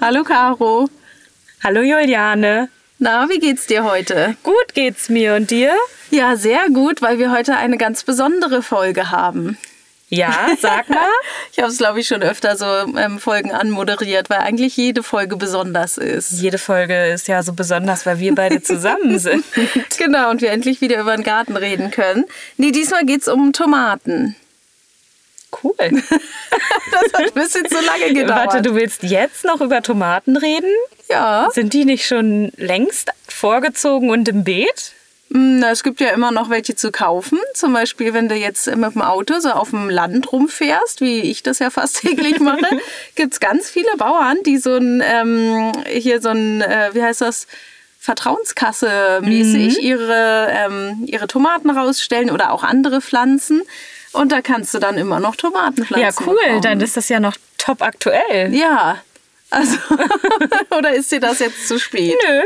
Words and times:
Hallo 0.00 0.24
Caro. 0.24 0.88
Hallo 1.62 1.82
Juliane. 1.82 2.70
Na, 2.98 3.28
wie 3.28 3.38
geht's 3.38 3.66
dir 3.66 3.84
heute? 3.84 4.34
Gut 4.42 4.72
geht's 4.72 5.10
mir 5.10 5.34
und 5.34 5.50
dir? 5.50 5.74
Ja, 6.10 6.36
sehr 6.36 6.70
gut, 6.72 7.02
weil 7.02 7.18
wir 7.18 7.30
heute 7.30 7.56
eine 7.56 7.76
ganz 7.76 8.02
besondere 8.04 8.62
Folge 8.62 9.10
haben. 9.10 9.58
Ja, 10.10 10.48
sag 10.60 10.88
mal. 10.88 11.06
ich 11.52 11.58
habe 11.58 11.68
es, 11.70 11.78
glaube 11.78 12.00
ich, 12.00 12.08
schon 12.08 12.22
öfter 12.22 12.56
so 12.56 12.66
ähm, 12.66 13.18
Folgen 13.18 13.52
anmoderiert, 13.52 14.30
weil 14.30 14.38
eigentlich 14.38 14.76
jede 14.76 15.02
Folge 15.02 15.36
besonders 15.36 15.98
ist. 15.98 16.32
Jede 16.32 16.58
Folge 16.58 17.08
ist 17.08 17.28
ja 17.28 17.42
so 17.42 17.52
besonders, 17.52 18.06
weil 18.06 18.18
wir 18.18 18.34
beide 18.34 18.62
zusammen 18.62 19.18
sind. 19.18 19.44
genau, 19.98 20.30
und 20.30 20.40
wir 20.40 20.50
endlich 20.50 20.80
wieder 20.80 21.00
über 21.00 21.14
den 21.14 21.24
Garten 21.24 21.56
reden 21.56 21.90
können. 21.90 22.24
Nee, 22.56 22.72
diesmal 22.72 23.04
geht's 23.04 23.28
um 23.28 23.52
Tomaten. 23.52 24.34
Cool. 25.62 25.74
das 25.78 27.12
hat 27.12 27.26
ein 27.26 27.32
bisschen 27.34 27.66
zu 27.66 27.76
lange 27.80 28.12
gedauert. 28.12 28.48
Warte, 28.48 28.62
du 28.62 28.74
willst 28.74 29.02
jetzt 29.02 29.44
noch 29.44 29.60
über 29.60 29.82
Tomaten 29.82 30.36
reden? 30.36 30.70
Ja. 31.08 31.48
Sind 31.52 31.72
die 31.72 31.84
nicht 31.86 32.06
schon 32.06 32.52
längst 32.56 33.10
vorgezogen 33.28 34.10
und 34.10 34.28
im 34.28 34.44
Beet? 34.44 34.92
Hm, 35.32 35.58
na, 35.58 35.70
es 35.70 35.82
gibt 35.82 36.00
ja 36.00 36.10
immer 36.10 36.30
noch 36.30 36.50
welche 36.50 36.74
zu 36.74 36.90
kaufen. 36.90 37.38
Zum 37.54 37.72
Beispiel, 37.72 38.14
wenn 38.14 38.28
du 38.28 38.34
jetzt 38.34 38.66
mit 38.66 38.94
dem 38.94 39.02
Auto 39.02 39.40
so 39.40 39.50
auf 39.50 39.70
dem 39.70 39.90
Land 39.90 40.32
rumfährst, 40.32 41.00
wie 41.00 41.20
ich 41.20 41.42
das 41.42 41.58
ja 41.58 41.70
fast 41.70 42.00
täglich 42.00 42.40
mache, 42.40 42.66
gibt 43.14 43.34
es 43.34 43.40
ganz 43.40 43.70
viele 43.70 43.96
Bauern, 43.96 44.38
die 44.44 44.58
so 44.58 44.76
ein, 44.76 45.02
ähm, 45.04 45.72
hier 45.86 46.20
so 46.20 46.30
ein, 46.30 46.62
äh, 46.62 46.90
wie 46.92 47.02
heißt 47.02 47.20
das? 47.20 47.46
Vertrauenskasse 48.00 49.20
mäßig 49.22 49.76
mhm. 49.76 49.84
ihre, 49.84 50.48
ähm, 50.50 51.02
ihre 51.04 51.26
Tomaten 51.26 51.68
rausstellen 51.68 52.30
oder 52.30 52.52
auch 52.52 52.62
andere 52.62 53.00
Pflanzen. 53.00 53.62
Und 54.12 54.32
da 54.32 54.40
kannst 54.40 54.72
du 54.72 54.78
dann 54.78 54.96
immer 54.96 55.20
noch 55.20 55.36
Tomatenpflanzen 55.36 56.00
Ja, 56.00 56.26
cool. 56.26 56.38
Bekommen. 56.42 56.62
Dann 56.62 56.80
ist 56.80 56.96
das 56.96 57.08
ja 57.08 57.20
noch 57.20 57.36
top 57.58 57.82
aktuell. 57.82 58.54
Ja. 58.54 59.02
Also, 59.50 59.76
oder 60.76 60.94
ist 60.94 61.10
dir 61.12 61.20
das 61.20 61.40
jetzt 61.40 61.68
zu 61.68 61.78
spät? 61.78 62.16
Nö. 62.26 62.42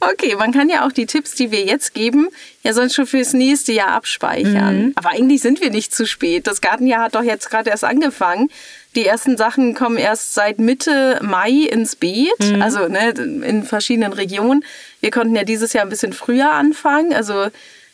Okay, 0.00 0.34
man 0.34 0.50
kann 0.52 0.70
ja 0.70 0.86
auch 0.86 0.92
die 0.92 1.04
Tipps, 1.04 1.34
die 1.34 1.50
wir 1.50 1.62
jetzt 1.64 1.92
geben, 1.92 2.28
ja 2.62 2.72
sonst 2.72 2.94
schon 2.94 3.06
fürs 3.06 3.34
nächste 3.34 3.72
Jahr 3.72 3.90
abspeichern. 3.90 4.84
Mhm. 4.84 4.92
Aber 4.94 5.10
eigentlich 5.10 5.42
sind 5.42 5.60
wir 5.60 5.70
nicht 5.70 5.94
zu 5.94 6.06
spät. 6.06 6.46
Das 6.46 6.62
Gartenjahr 6.62 7.04
hat 7.04 7.14
doch 7.14 7.22
jetzt 7.22 7.50
gerade 7.50 7.68
erst 7.68 7.84
angefangen. 7.84 8.50
Die 8.96 9.04
ersten 9.06 9.36
Sachen 9.36 9.74
kommen 9.74 9.98
erst 9.98 10.34
seit 10.34 10.58
Mitte 10.58 11.20
Mai 11.22 11.50
ins 11.50 11.96
Beet, 11.96 12.32
mhm. 12.40 12.62
also 12.62 12.88
ne, 12.88 13.10
in 13.10 13.62
verschiedenen 13.62 14.14
Regionen. 14.14 14.64
Wir 15.00 15.10
konnten 15.10 15.36
ja 15.36 15.44
dieses 15.44 15.74
Jahr 15.74 15.84
ein 15.84 15.90
bisschen 15.90 16.14
früher 16.14 16.50
anfangen. 16.50 17.12
Also 17.12 17.48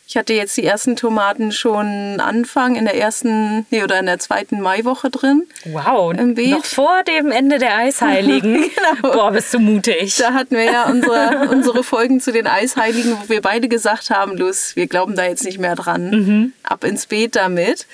ich 0.07 0.15
hatte 0.15 0.33
jetzt 0.33 0.55
die 0.55 0.63
ersten 0.63 0.95
Tomaten 0.95 1.51
schon 1.51 2.21
Anfang 2.21 2.75
in 2.77 2.85
der 2.85 2.95
ersten, 2.95 3.65
nee, 3.71 3.83
oder 3.83 3.99
in 3.99 4.05
der 4.05 4.19
zweiten 4.19 4.61
Maiwoche 4.61 5.09
drin. 5.09 5.43
Wow, 5.65 6.13
im 6.13 6.35
Beet. 6.35 6.51
noch 6.51 6.63
vor 6.63 7.03
dem 7.03 7.29
Ende 7.29 7.57
der 7.57 7.75
Eisheiligen. 7.75 8.53
genau. 9.01 9.13
Boah, 9.13 9.31
bist 9.31 9.53
du 9.53 9.59
mutig. 9.59 10.15
Da 10.15 10.33
hatten 10.33 10.55
wir 10.55 10.63
ja 10.63 10.89
unsere, 10.89 11.49
unsere 11.51 11.83
Folgen 11.83 12.21
zu 12.21 12.31
den 12.31 12.47
Eisheiligen, 12.47 13.17
wo 13.21 13.27
wir 13.27 13.41
beide 13.41 13.67
gesagt 13.67 14.09
haben, 14.09 14.37
los, 14.37 14.77
wir 14.77 14.87
glauben 14.87 15.17
da 15.17 15.25
jetzt 15.25 15.43
nicht 15.43 15.59
mehr 15.59 15.75
dran. 15.75 16.09
Mhm. 16.09 16.53
Ab 16.63 16.85
ins 16.85 17.07
Beet 17.07 17.35
damit. 17.35 17.85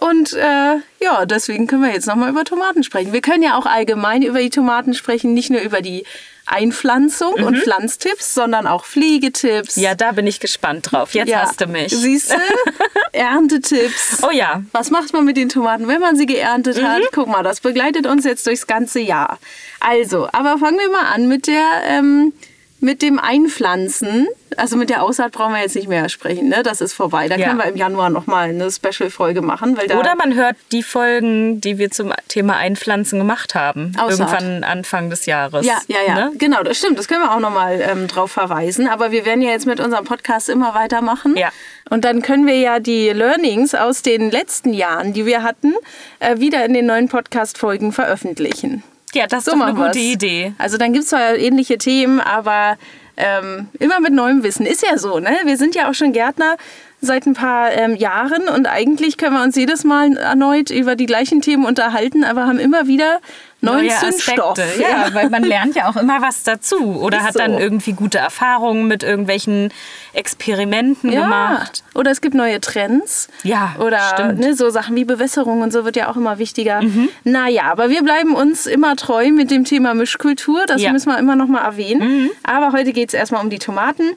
Und 0.00 0.32
äh, 0.32 0.76
ja, 1.00 1.26
deswegen 1.26 1.66
können 1.66 1.82
wir 1.82 1.92
jetzt 1.92 2.06
nochmal 2.06 2.30
über 2.30 2.44
Tomaten 2.44 2.82
sprechen. 2.82 3.12
Wir 3.12 3.20
können 3.20 3.42
ja 3.42 3.58
auch 3.58 3.66
allgemein 3.66 4.22
über 4.22 4.38
die 4.38 4.48
Tomaten 4.48 4.94
sprechen, 4.94 5.34
nicht 5.34 5.50
nur 5.50 5.60
über 5.60 5.82
die 5.82 6.04
Einpflanzung 6.48 7.34
mhm. 7.38 7.44
und 7.44 7.58
Pflanztipps, 7.58 8.34
sondern 8.34 8.66
auch 8.66 8.84
Pflegetipps. 8.84 9.76
Ja, 9.76 9.94
da 9.94 10.12
bin 10.12 10.26
ich 10.26 10.40
gespannt 10.40 10.90
drauf. 10.90 11.14
Jetzt 11.14 11.28
ja. 11.28 11.42
hast 11.42 11.60
du 11.60 11.66
mich. 11.66 11.92
Siehst 11.94 12.32
du? 12.32 12.36
Erntetipps. 13.12 14.22
Oh 14.22 14.30
ja. 14.30 14.62
Was 14.72 14.90
macht 14.90 15.12
man 15.12 15.24
mit 15.24 15.36
den 15.36 15.48
Tomaten, 15.48 15.88
wenn 15.88 16.00
man 16.00 16.16
sie 16.16 16.26
geerntet 16.26 16.82
hat? 16.82 17.00
Mhm. 17.00 17.06
Guck 17.12 17.28
mal, 17.28 17.42
das 17.42 17.60
begleitet 17.60 18.06
uns 18.06 18.24
jetzt 18.24 18.46
durchs 18.46 18.66
ganze 18.66 19.00
Jahr. 19.00 19.38
Also, 19.80 20.28
aber 20.32 20.58
fangen 20.58 20.78
wir 20.78 20.90
mal 20.90 21.12
an 21.12 21.28
mit 21.28 21.46
der 21.46 21.64
ähm, 21.86 22.32
mit 22.80 23.02
dem 23.02 23.18
Einpflanzen, 23.18 24.28
also 24.56 24.76
mit 24.76 24.88
der 24.88 25.02
Aussaat 25.02 25.32
brauchen 25.32 25.52
wir 25.52 25.60
jetzt 25.60 25.74
nicht 25.74 25.88
mehr 25.88 26.08
sprechen, 26.08 26.48
ne? 26.48 26.62
Das 26.62 26.80
ist 26.80 26.92
vorbei. 26.92 27.28
Da 27.28 27.36
ja. 27.36 27.48
können 27.48 27.58
wir 27.58 27.66
im 27.66 27.76
Januar 27.76 28.08
nochmal 28.10 28.50
eine 28.50 28.70
Special-Folge 28.70 29.42
machen. 29.42 29.76
Oder 29.76 30.14
man 30.16 30.34
hört 30.34 30.56
die 30.72 30.82
Folgen, 30.82 31.60
die 31.60 31.78
wir 31.78 31.90
zum 31.90 32.12
Thema 32.28 32.56
Einpflanzen 32.56 33.18
gemacht 33.18 33.54
haben. 33.54 33.92
Aussaat. 33.98 34.32
Irgendwann 34.40 34.64
Anfang 34.64 35.10
des 35.10 35.26
Jahres. 35.26 35.66
Ja, 35.66 35.78
ja, 35.88 35.98
ja. 36.06 36.14
Ne? 36.14 36.32
Genau, 36.38 36.62
das 36.62 36.78
stimmt. 36.78 36.98
Das 36.98 37.08
können 37.08 37.22
wir 37.22 37.32
auch 37.32 37.40
nochmal 37.40 37.80
ähm, 37.80 38.06
drauf 38.06 38.30
verweisen. 38.30 38.88
Aber 38.88 39.10
wir 39.10 39.24
werden 39.24 39.42
ja 39.42 39.50
jetzt 39.50 39.66
mit 39.66 39.80
unserem 39.80 40.04
Podcast 40.04 40.48
immer 40.48 40.74
weitermachen. 40.74 41.36
Ja. 41.36 41.50
Und 41.90 42.04
dann 42.04 42.22
können 42.22 42.46
wir 42.46 42.58
ja 42.58 42.80
die 42.80 43.10
Learnings 43.10 43.74
aus 43.74 44.02
den 44.02 44.30
letzten 44.30 44.72
Jahren, 44.72 45.12
die 45.12 45.26
wir 45.26 45.42
hatten, 45.42 45.74
äh, 46.20 46.38
wieder 46.38 46.64
in 46.64 46.74
den 46.74 46.86
neuen 46.86 47.08
Podcast-Folgen 47.08 47.92
veröffentlichen. 47.92 48.82
Ja, 49.14 49.26
das 49.26 49.40
ist 49.40 49.52
so 49.52 49.58
doch 49.58 49.66
eine 49.66 49.74
gute 49.74 49.98
Idee. 49.98 50.52
Also 50.58 50.76
dann 50.76 50.92
gibt 50.92 51.04
es 51.04 51.10
zwar 51.10 51.36
ähnliche 51.36 51.78
Themen, 51.78 52.20
aber 52.20 52.76
ähm, 53.16 53.68
immer 53.78 54.00
mit 54.00 54.12
neuem 54.12 54.42
Wissen. 54.42 54.66
Ist 54.66 54.86
ja 54.88 54.96
so, 54.98 55.18
ne? 55.18 55.36
Wir 55.44 55.56
sind 55.56 55.74
ja 55.74 55.90
auch 55.90 55.94
schon 55.94 56.12
Gärtner 56.12 56.56
seit 57.00 57.26
ein 57.26 57.34
paar 57.34 57.72
ähm, 57.72 57.94
Jahren 57.94 58.48
und 58.48 58.66
eigentlich 58.66 59.16
können 59.16 59.36
wir 59.36 59.42
uns 59.42 59.54
jedes 59.56 59.84
Mal 59.84 60.16
erneut 60.16 60.70
über 60.70 60.96
die 60.96 61.06
gleichen 61.06 61.40
Themen 61.40 61.64
unterhalten, 61.64 62.24
aber 62.24 62.46
haben 62.46 62.58
immer 62.58 62.88
wieder 62.88 63.20
neuen 63.60 63.86
Neue 63.86 63.96
Zündstoff. 63.96 64.58
Aspekte. 64.58 64.82
Ja, 64.82 65.14
weil 65.14 65.30
man 65.30 65.42
lernt 65.42 65.74
ja 65.76 65.88
auch 65.88 65.96
immer 65.96 66.20
was 66.22 66.42
dazu 66.42 67.00
oder 67.00 67.18
Ist 67.18 67.24
hat 67.24 67.38
dann 67.38 67.58
irgendwie 67.58 67.92
gute 67.92 68.18
Erfahrungen 68.18 68.86
mit 68.86 69.02
irgendwelchen 69.02 69.72
Experimenten 70.12 71.12
ja. 71.12 71.22
gemacht. 71.22 71.84
Oder 71.94 72.10
es 72.10 72.20
gibt 72.20 72.34
neue 72.34 72.60
Trends. 72.60 73.28
Ja, 73.42 73.74
Oder 73.78 74.32
ne, 74.32 74.54
so 74.54 74.70
Sachen 74.70 74.96
wie 74.96 75.04
Bewässerung 75.04 75.62
und 75.62 75.72
so 75.72 75.84
wird 75.84 75.96
ja 75.96 76.08
auch 76.08 76.16
immer 76.16 76.38
wichtiger. 76.38 76.82
Mhm. 76.82 77.08
Naja, 77.24 77.64
aber 77.64 77.90
wir 77.90 78.02
bleiben 78.02 78.34
uns 78.34 78.66
immer 78.66 78.96
treu 78.96 79.30
mit 79.30 79.50
dem 79.50 79.64
Thema 79.64 79.94
Mischkultur. 79.94 80.66
Das 80.66 80.82
ja. 80.82 80.92
müssen 80.92 81.10
wir 81.10 81.18
immer 81.18 81.36
noch 81.36 81.48
mal 81.48 81.62
erwähnen. 81.62 82.22
Mhm. 82.22 82.30
Aber 82.42 82.72
heute 82.72 82.92
geht 82.92 83.08
es 83.08 83.14
erstmal 83.14 83.42
um 83.42 83.50
die 83.50 83.58
Tomaten. 83.58 84.14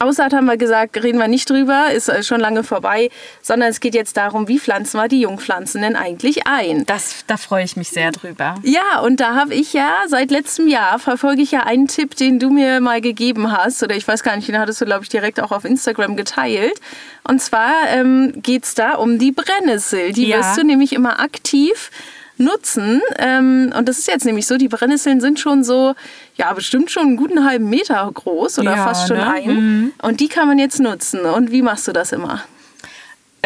Aussaat 0.00 0.32
haben 0.32 0.46
wir 0.46 0.56
gesagt, 0.56 1.02
reden 1.02 1.18
wir 1.18 1.28
nicht 1.28 1.48
drüber, 1.48 1.90
ist 1.92 2.08
äh, 2.08 2.22
schon 2.22 2.40
lange 2.40 2.62
vorbei, 2.62 3.10
sondern 3.42 3.70
es 3.70 3.80
geht 3.80 3.94
jetzt 3.94 4.16
darum, 4.16 4.48
wie 4.48 4.58
pflanzen 4.58 4.98
wir 4.98 5.08
die 5.08 5.20
Jungpflanzen 5.20 5.82
denn 5.82 5.96
eigentlich 5.96 6.46
ein? 6.46 6.84
Das, 6.86 7.24
da 7.26 7.36
freue 7.36 7.64
ich 7.64 7.76
mich 7.76 7.88
sehr 7.88 8.12
drüber. 8.12 8.56
Ja, 8.62 9.00
und 9.00 9.20
da 9.20 9.34
habe 9.34 9.54
ich 9.54 9.72
ja 9.72 9.90
seit 10.08 10.30
letztem 10.30 10.68
Jahr 10.68 10.98
verfolge 10.98 11.42
ich 11.42 11.50
ja 11.50 11.60
einen 11.60 11.88
Tipp, 11.88 12.16
den 12.16 12.38
du 12.38 12.50
mir 12.50 12.80
mal 12.80 13.00
gegeben 13.00 13.52
hast, 13.52 13.82
oder 13.82 13.96
ich 13.96 14.06
weiß 14.06 14.22
gar 14.22 14.36
nicht, 14.36 14.48
den 14.48 14.58
hattest 14.58 14.80
du, 14.80 14.84
glaube 14.84 15.04
ich, 15.04 15.08
direkt 15.08 15.40
auch 15.40 15.52
auf 15.52 15.64
Instagram 15.64 16.16
geteilt. 16.16 16.80
Und 17.28 17.40
zwar 17.40 17.72
ähm, 17.88 18.32
geht 18.36 18.64
es 18.64 18.74
da 18.74 18.94
um 18.94 19.18
die 19.18 19.32
Brennnessel. 19.32 20.12
Die 20.12 20.28
ja. 20.28 20.38
wirst 20.38 20.58
du 20.58 20.64
nämlich 20.64 20.92
immer 20.92 21.20
aktiv 21.20 21.90
nutzen. 22.38 23.00
Ähm, 23.18 23.72
und 23.76 23.88
das 23.88 23.98
ist 23.98 24.08
jetzt 24.08 24.24
nämlich 24.24 24.46
so, 24.46 24.56
die 24.56 24.68
Brennnesseln 24.68 25.20
sind 25.20 25.40
schon 25.40 25.64
so, 25.64 25.94
ja, 26.36 26.52
bestimmt 26.52 26.90
schon 26.90 27.06
einen 27.06 27.16
guten 27.16 27.44
halben 27.44 27.68
Meter 27.68 28.10
groß 28.12 28.58
oder 28.58 28.76
ja, 28.76 28.84
fast 28.84 29.08
schon 29.08 29.16
ne? 29.16 29.30
ein. 29.30 29.54
Mhm. 29.54 29.92
Und 30.02 30.20
die 30.20 30.28
kann 30.28 30.48
man 30.48 30.58
jetzt 30.58 30.80
nutzen. 30.80 31.20
Und 31.20 31.50
wie 31.50 31.62
machst 31.62 31.88
du 31.88 31.92
das 31.92 32.12
immer? 32.12 32.42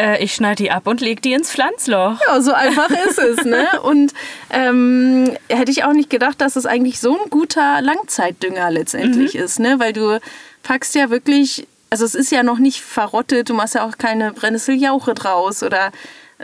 Äh, 0.00 0.22
ich 0.22 0.34
schneide 0.34 0.62
die 0.62 0.70
ab 0.70 0.86
und 0.86 1.00
lege 1.00 1.20
die 1.20 1.32
ins 1.32 1.50
Pflanzloch. 1.50 2.18
Ja, 2.26 2.40
so 2.40 2.52
einfach 2.52 2.90
ist 2.90 3.18
es. 3.18 3.44
Ne? 3.44 3.66
Und 3.82 4.12
ähm, 4.50 5.36
hätte 5.48 5.70
ich 5.70 5.84
auch 5.84 5.92
nicht 5.92 6.10
gedacht, 6.10 6.40
dass 6.40 6.56
es 6.56 6.66
eigentlich 6.66 7.00
so 7.00 7.12
ein 7.12 7.30
guter 7.30 7.82
Langzeitdünger 7.82 8.70
letztendlich 8.70 9.34
mhm. 9.34 9.40
ist. 9.40 9.60
Ne? 9.60 9.78
Weil 9.78 9.92
du 9.92 10.18
packst 10.62 10.94
ja 10.94 11.10
wirklich, 11.10 11.66
also 11.90 12.04
es 12.04 12.14
ist 12.14 12.30
ja 12.30 12.42
noch 12.42 12.58
nicht 12.58 12.80
verrottet, 12.80 13.50
du 13.50 13.54
machst 13.54 13.74
ja 13.74 13.86
auch 13.86 13.98
keine 13.98 14.32
Brennnesseljauche 14.32 15.14
draus 15.14 15.62
oder 15.62 15.90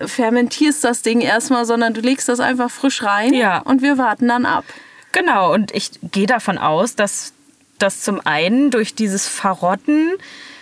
fermentierst 0.05 0.85
das 0.85 1.03
Ding 1.03 1.21
erstmal, 1.21 1.65
sondern 1.65 1.95
du 1.95 2.01
legst 2.01 2.29
das 2.29 2.41
einfach 2.41 2.71
frisch 2.71 3.03
rein 3.03 3.33
ja. 3.33 3.59
und 3.61 3.83
wir 3.83 3.99
warten 3.99 4.29
dann 4.29 4.47
ab. 4.47 4.65
Genau, 5.13 5.53
und 5.53 5.75
ich 5.75 5.93
gehe 6.03 6.27
davon 6.27 6.59
aus, 6.59 6.95
dass 6.95 7.33
das 7.79 8.03
zum 8.03 8.21
einen 8.25 8.71
durch 8.71 8.95
dieses 8.95 9.27
Verrotten 9.29 10.13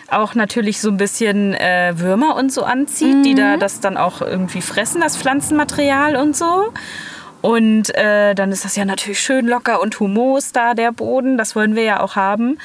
auch 0.08 0.34
natürlich 0.34 0.80
so 0.80 0.90
ein 0.90 0.96
bisschen 0.96 1.54
äh, 1.54 1.94
Würmer 1.96 2.36
und 2.36 2.52
so 2.52 2.62
anzieht, 2.62 3.16
mhm. 3.16 3.22
die 3.22 3.34
da 3.34 3.56
mhm. 3.56 3.60
das 3.60 3.80
dann 3.80 3.96
auch 3.96 4.20
irgendwie 4.20 4.60
fressen, 4.60 5.00
das 5.00 5.16
Pflanzenmaterial 5.16 6.16
und 6.16 6.36
so. 6.36 6.72
Und 7.40 7.94
äh, 7.94 8.34
dann 8.34 8.52
ist 8.52 8.64
das 8.64 8.76
ja 8.76 8.84
natürlich 8.84 9.20
schön 9.20 9.46
locker 9.46 9.80
und 9.82 10.00
humos 10.00 10.52
da, 10.52 10.72
der 10.74 10.92
Boden. 10.92 11.36
Das 11.36 11.54
wollen 11.54 11.74
wir 11.74 11.82
ja 11.82 12.00
auch 12.00 12.16
haben. 12.16 12.58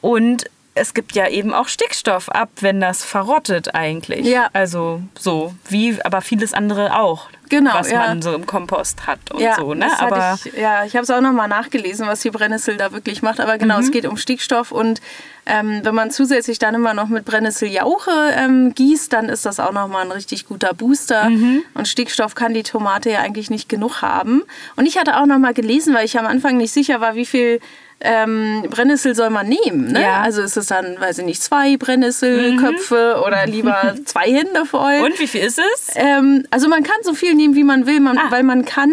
Und 0.00 0.46
es 0.74 0.94
gibt 0.94 1.14
ja 1.14 1.28
eben 1.28 1.52
auch 1.52 1.68
Stickstoff 1.68 2.28
ab, 2.30 2.48
wenn 2.60 2.80
das 2.80 3.04
verrottet 3.04 3.74
eigentlich. 3.74 4.26
Ja. 4.26 4.48
Also 4.52 5.02
so, 5.18 5.54
wie 5.68 6.02
aber 6.02 6.22
vieles 6.22 6.54
andere 6.54 6.98
auch. 6.98 7.28
Genau, 7.50 7.74
was 7.74 7.90
ja. 7.90 7.98
man 7.98 8.22
so 8.22 8.32
im 8.32 8.46
Kompost 8.46 9.06
hat 9.06 9.30
und 9.30 9.40
ja, 9.40 9.56
so. 9.56 9.74
Ne? 9.74 9.86
aber 10.00 10.38
ich, 10.42 10.54
ja, 10.54 10.86
ich 10.86 10.94
habe 10.94 11.02
es 11.02 11.10
auch 11.10 11.20
nochmal 11.20 11.48
nachgelesen, 11.48 12.06
was 12.06 12.20
die 12.20 12.30
Brennnessel 12.30 12.78
da 12.78 12.92
wirklich 12.92 13.20
macht. 13.20 13.40
Aber 13.40 13.58
genau, 13.58 13.76
mhm. 13.76 13.82
es 13.82 13.90
geht 13.90 14.06
um 14.06 14.16
Stickstoff 14.16 14.72
und 14.72 15.02
ähm, 15.44 15.80
wenn 15.82 15.94
man 15.94 16.10
zusätzlich 16.10 16.58
dann 16.58 16.74
immer 16.74 16.94
noch 16.94 17.08
mit 17.08 17.26
Brennnesseljauche 17.26 18.10
ähm, 18.34 18.74
gießt, 18.74 19.12
dann 19.12 19.28
ist 19.28 19.44
das 19.44 19.60
auch 19.60 19.72
nochmal 19.72 20.06
ein 20.06 20.12
richtig 20.12 20.46
guter 20.46 20.72
Booster. 20.72 21.28
Mhm. 21.28 21.62
Und 21.74 21.88
Stickstoff 21.88 22.34
kann 22.34 22.54
die 22.54 22.62
Tomate 22.62 23.10
ja 23.10 23.18
eigentlich 23.18 23.50
nicht 23.50 23.68
genug 23.68 24.00
haben. 24.00 24.44
Und 24.76 24.86
ich 24.86 24.96
hatte 24.96 25.18
auch 25.18 25.26
nochmal 25.26 25.52
gelesen, 25.52 25.94
weil 25.94 26.06
ich 26.06 26.18
am 26.18 26.26
Anfang 26.26 26.56
nicht 26.56 26.72
sicher 26.72 27.02
war, 27.02 27.16
wie 27.16 27.26
viel 27.26 27.60
ähm, 28.04 28.64
Brennnessel 28.70 29.14
soll 29.14 29.30
man 29.30 29.48
nehmen. 29.48 29.92
Ne? 29.92 30.02
Ja. 30.02 30.20
Also 30.22 30.42
ist 30.42 30.56
es 30.56 30.66
dann, 30.66 31.00
weiß 31.00 31.18
ich 31.18 31.24
nicht, 31.24 31.42
zwei 31.42 31.76
Brennnesselköpfe 31.76 33.22
oder 33.26 33.46
lieber 33.46 33.94
zwei 34.04 34.32
Hände 34.32 34.64
voll. 34.66 35.00
Und 35.04 35.18
wie 35.18 35.26
viel 35.26 35.42
ist 35.42 35.58
es? 35.58 35.90
Ähm, 35.94 36.44
also 36.50 36.68
man 36.68 36.82
kann 36.82 36.96
so 37.02 37.14
viel 37.14 37.34
nehmen, 37.34 37.54
wie 37.54 37.64
man 37.64 37.86
will, 37.86 38.00
man, 38.00 38.18
Ah. 38.18 38.30
weil 38.30 38.42
man 38.42 38.64
kann 38.64 38.92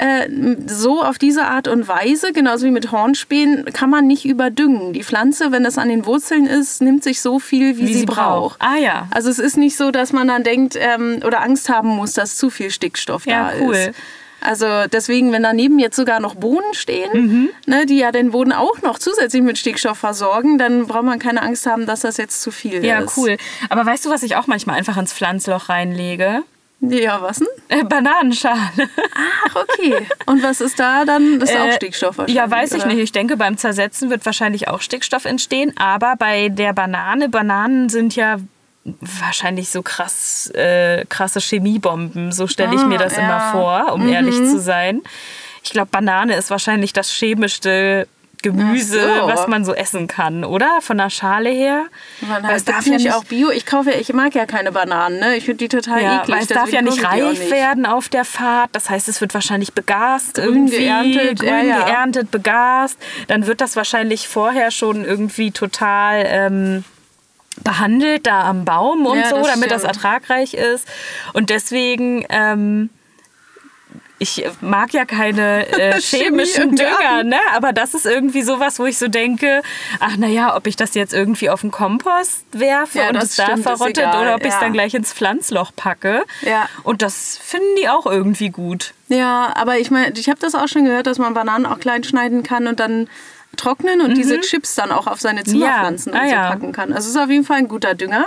äh, 0.00 0.28
so 0.66 1.02
auf 1.02 1.18
diese 1.18 1.46
Art 1.46 1.66
und 1.66 1.88
Weise, 1.88 2.32
genauso 2.32 2.66
wie 2.66 2.70
mit 2.70 2.92
Hornspänen, 2.92 3.64
kann 3.72 3.90
man 3.90 4.06
nicht 4.06 4.24
überdüngen. 4.24 4.92
Die 4.92 5.02
Pflanze, 5.02 5.50
wenn 5.50 5.64
das 5.64 5.76
an 5.76 5.88
den 5.88 6.06
Wurzeln 6.06 6.46
ist, 6.46 6.80
nimmt 6.82 7.02
sich 7.02 7.20
so 7.20 7.40
viel, 7.40 7.76
wie, 7.78 7.92
sie, 7.92 8.06
braucht. 8.06 8.60
Ah 8.62 8.76
ja. 8.76 9.08
Also 9.10 9.28
es 9.28 9.40
ist 9.40 9.56
nicht 9.56 9.76
so, 9.76 9.90
dass 9.90 10.12
man 10.12 10.28
dann 10.28 10.44
denkt 10.44 10.76
ähm, 10.78 11.20
oder 11.26 11.42
Angst 11.42 11.68
haben 11.68 11.88
muss, 11.88 12.12
dass 12.12 12.36
zu 12.36 12.48
viel 12.48 12.70
Stickstoff 12.70 13.26
Ja, 13.26 13.50
da 13.50 13.64
cool. 13.64 13.74
ist. 13.74 13.90
Also 14.40 14.66
deswegen, 14.92 15.32
wenn 15.32 15.42
daneben 15.42 15.78
jetzt 15.78 15.96
sogar 15.96 16.20
noch 16.20 16.34
Bohnen 16.34 16.72
stehen, 16.72 17.10
Mhm. 17.12 17.50
ne, 17.66 17.86
die 17.86 17.98
ja 17.98 18.12
den 18.12 18.30
Boden 18.30 18.52
auch 18.52 18.80
noch 18.82 18.98
zusätzlich 18.98 19.42
mit 19.42 19.58
Stickstoff 19.58 19.98
versorgen, 19.98 20.58
dann 20.58 20.86
braucht 20.86 21.04
man 21.04 21.18
keine 21.18 21.42
Angst 21.42 21.66
haben, 21.66 21.86
dass 21.86 22.00
das 22.00 22.16
jetzt 22.18 22.40
zu 22.42 22.50
viel 22.50 22.84
Ja, 22.84 23.00
ist. 23.00 23.16
cool. 23.16 23.36
Aber 23.68 23.84
weißt 23.84 24.06
du, 24.06 24.10
was 24.10 24.22
ich 24.22 24.36
auch 24.36 24.46
manchmal 24.46 24.76
einfach 24.76 24.96
ins 24.96 25.12
Pflanzloch 25.12 25.68
reinlege? 25.68 26.42
Ja, 26.80 27.20
was 27.20 27.38
denn? 27.40 27.48
Äh, 27.68 27.82
Bananenschale. 27.82 28.60
Ach, 29.48 29.56
okay. 29.56 30.06
Und 30.26 30.44
was 30.44 30.60
ist 30.60 30.78
da 30.78 31.04
dann? 31.04 31.40
Das 31.40 31.50
ist 31.50 31.56
auch 31.58 31.64
Äh, 31.66 31.72
Stickstoff 31.72 32.18
wahrscheinlich. 32.18 32.36
Ja, 32.36 32.48
weiß 32.48 32.70
ich 32.72 32.82
oder? 32.84 32.86
nicht. 32.94 33.00
Ich 33.02 33.10
denke, 33.10 33.36
beim 33.36 33.56
Zersetzen 33.56 34.10
wird 34.10 34.24
wahrscheinlich 34.24 34.68
auch 34.68 34.80
Stickstoff 34.80 35.24
entstehen. 35.24 35.72
Aber 35.76 36.14
bei 36.16 36.48
der 36.50 36.72
Banane, 36.72 37.28
Bananen 37.28 37.88
sind 37.88 38.14
ja 38.14 38.36
wahrscheinlich 39.00 39.70
so 39.70 39.82
krass, 39.82 40.50
äh, 40.54 41.04
krasse 41.08 41.40
Chemiebomben. 41.40 42.32
So 42.32 42.46
stelle 42.46 42.74
ich 42.74 42.80
Ah, 42.80 42.86
mir 42.86 42.98
das 42.98 43.16
ja. 43.16 43.22
Mhm. 43.22 43.28
immer 43.28 43.40
vor, 43.52 43.92
um 43.94 44.08
ehrlich 44.08 44.36
zu 44.36 44.58
sein. 44.60 45.02
Ich 45.62 45.70
glaube, 45.70 45.88
Banane 45.90 46.36
ist 46.36 46.50
wahrscheinlich 46.50 46.92
das 46.92 47.10
chemischste 47.10 48.06
Gemüse, 48.40 49.00
so. 49.20 49.26
was 49.26 49.48
man 49.48 49.64
so 49.64 49.74
essen 49.74 50.06
kann, 50.06 50.44
oder? 50.44 50.78
Von 50.80 50.98
der 50.98 51.10
Schale 51.10 51.50
her. 51.50 51.86
Man 52.20 52.44
Weil 52.44 52.54
es 52.56 52.64
darf 52.64 52.86
ja 52.86 52.92
nicht 52.96 53.12
auch 53.12 53.24
Bio. 53.24 53.50
Ich 53.50 53.66
kaufe, 53.66 53.90
ich 53.90 54.12
mag 54.12 54.32
ja 54.36 54.46
keine 54.46 54.70
Bananen, 54.70 55.18
ne? 55.18 55.34
Ich 55.36 55.44
finde 55.44 55.58
die 55.58 55.68
total 55.68 56.00
Ja, 56.00 56.20
eklig. 56.22 56.36
weil 56.36 56.42
es 56.42 56.48
darf 56.48 56.70
ja 56.70 56.80
nicht 56.80 57.04
reif 57.04 57.40
nicht. 57.40 57.50
werden 57.50 57.84
auf 57.84 58.08
der 58.08 58.24
Fahrt. 58.24 58.70
Das 58.74 58.88
heißt, 58.90 59.08
es 59.08 59.20
wird 59.20 59.34
wahrscheinlich 59.34 59.72
begast, 59.72 60.34
Grün 60.34 60.68
irgendwie 60.68 60.78
geerntet, 60.78 61.40
grün 61.40 61.48
ja, 61.48 61.62
ja. 61.80 61.84
geerntet, 61.84 62.30
begast. 62.30 62.96
Dann 63.26 63.46
wird 63.48 63.60
das 63.60 63.74
wahrscheinlich 63.74 64.28
vorher 64.28 64.70
schon 64.70 65.04
irgendwie 65.04 65.50
total 65.50 66.22
ähm, 66.28 66.84
behandelt 67.64 68.26
da 68.26 68.48
am 68.48 68.64
Baum 68.64 69.06
und 69.06 69.18
Ja, 69.18 69.28
so, 69.30 69.36
das 69.36 69.48
damit 69.48 69.70
das 69.70 69.82
stimmt. 69.82 69.96
ertragreich 69.96 70.54
ist. 70.54 70.86
Und 71.32 71.50
deswegen 71.50 72.24
ähm, 72.28 72.90
ich 74.18 74.44
mag 74.60 74.92
ja 74.92 75.04
keine 75.04 75.66
äh, 75.68 76.00
chemischen 76.00 76.74
Dünger, 76.74 77.22
ne? 77.22 77.38
aber 77.54 77.72
das 77.72 77.94
ist 77.94 78.04
irgendwie 78.04 78.42
sowas, 78.42 78.78
wo 78.78 78.86
ich 78.86 78.98
so 78.98 79.08
denke, 79.08 79.62
ach 80.00 80.16
naja, 80.16 80.56
ob 80.56 80.66
ich 80.66 80.76
das 80.76 80.94
jetzt 80.94 81.14
irgendwie 81.14 81.50
auf 81.50 81.60
den 81.60 81.70
Kompost 81.70 82.44
werfe 82.52 82.98
Ja, 82.98 83.08
und 83.08 83.14
das 83.14 83.30
es 83.30 83.36
da 83.36 83.56
verrottet 83.56 83.98
oder 83.98 84.34
ob 84.34 84.40
ich 84.40 84.48
es 84.48 84.54
ja. 84.54 84.60
dann 84.60 84.72
gleich 84.72 84.94
ins 84.94 85.12
Pflanzloch 85.12 85.70
packe. 85.74 86.24
Ja. 86.42 86.68
Und 86.82 87.02
das 87.02 87.38
finden 87.38 87.76
die 87.80 87.88
auch 87.88 88.06
irgendwie 88.06 88.50
gut. 88.50 88.92
Ja, 89.08 89.52
aber 89.54 89.78
ich 89.78 89.90
meine, 89.90 90.18
ich 90.18 90.28
habe 90.28 90.40
das 90.40 90.54
auch 90.54 90.68
schon 90.68 90.84
gehört, 90.84 91.06
dass 91.06 91.18
man 91.18 91.34
Bananen 91.34 91.66
auch 91.66 91.78
klein 91.78 92.02
schneiden 92.04 92.42
kann 92.42 92.66
und 92.66 92.80
dann 92.80 93.08
trocknen 93.58 94.00
und 94.00 94.16
diese 94.16 94.40
Chips 94.40 94.74
dann 94.74 94.90
auch 94.92 95.06
auf 95.06 95.20
seine 95.20 95.44
Zimmerpflanzen 95.44 96.12
Mhm. 96.12 96.18
Ja, 96.18 96.22
ah 96.22 96.48
so 96.48 96.54
packen 96.54 96.72
kann. 96.72 96.92
Also 96.92 97.08
es 97.08 97.14
ist 97.16 97.20
auf 97.20 97.30
jeden 97.30 97.44
Fall 97.44 97.58
ein 97.58 97.68
guter 97.68 97.94
Dünger. 97.94 98.26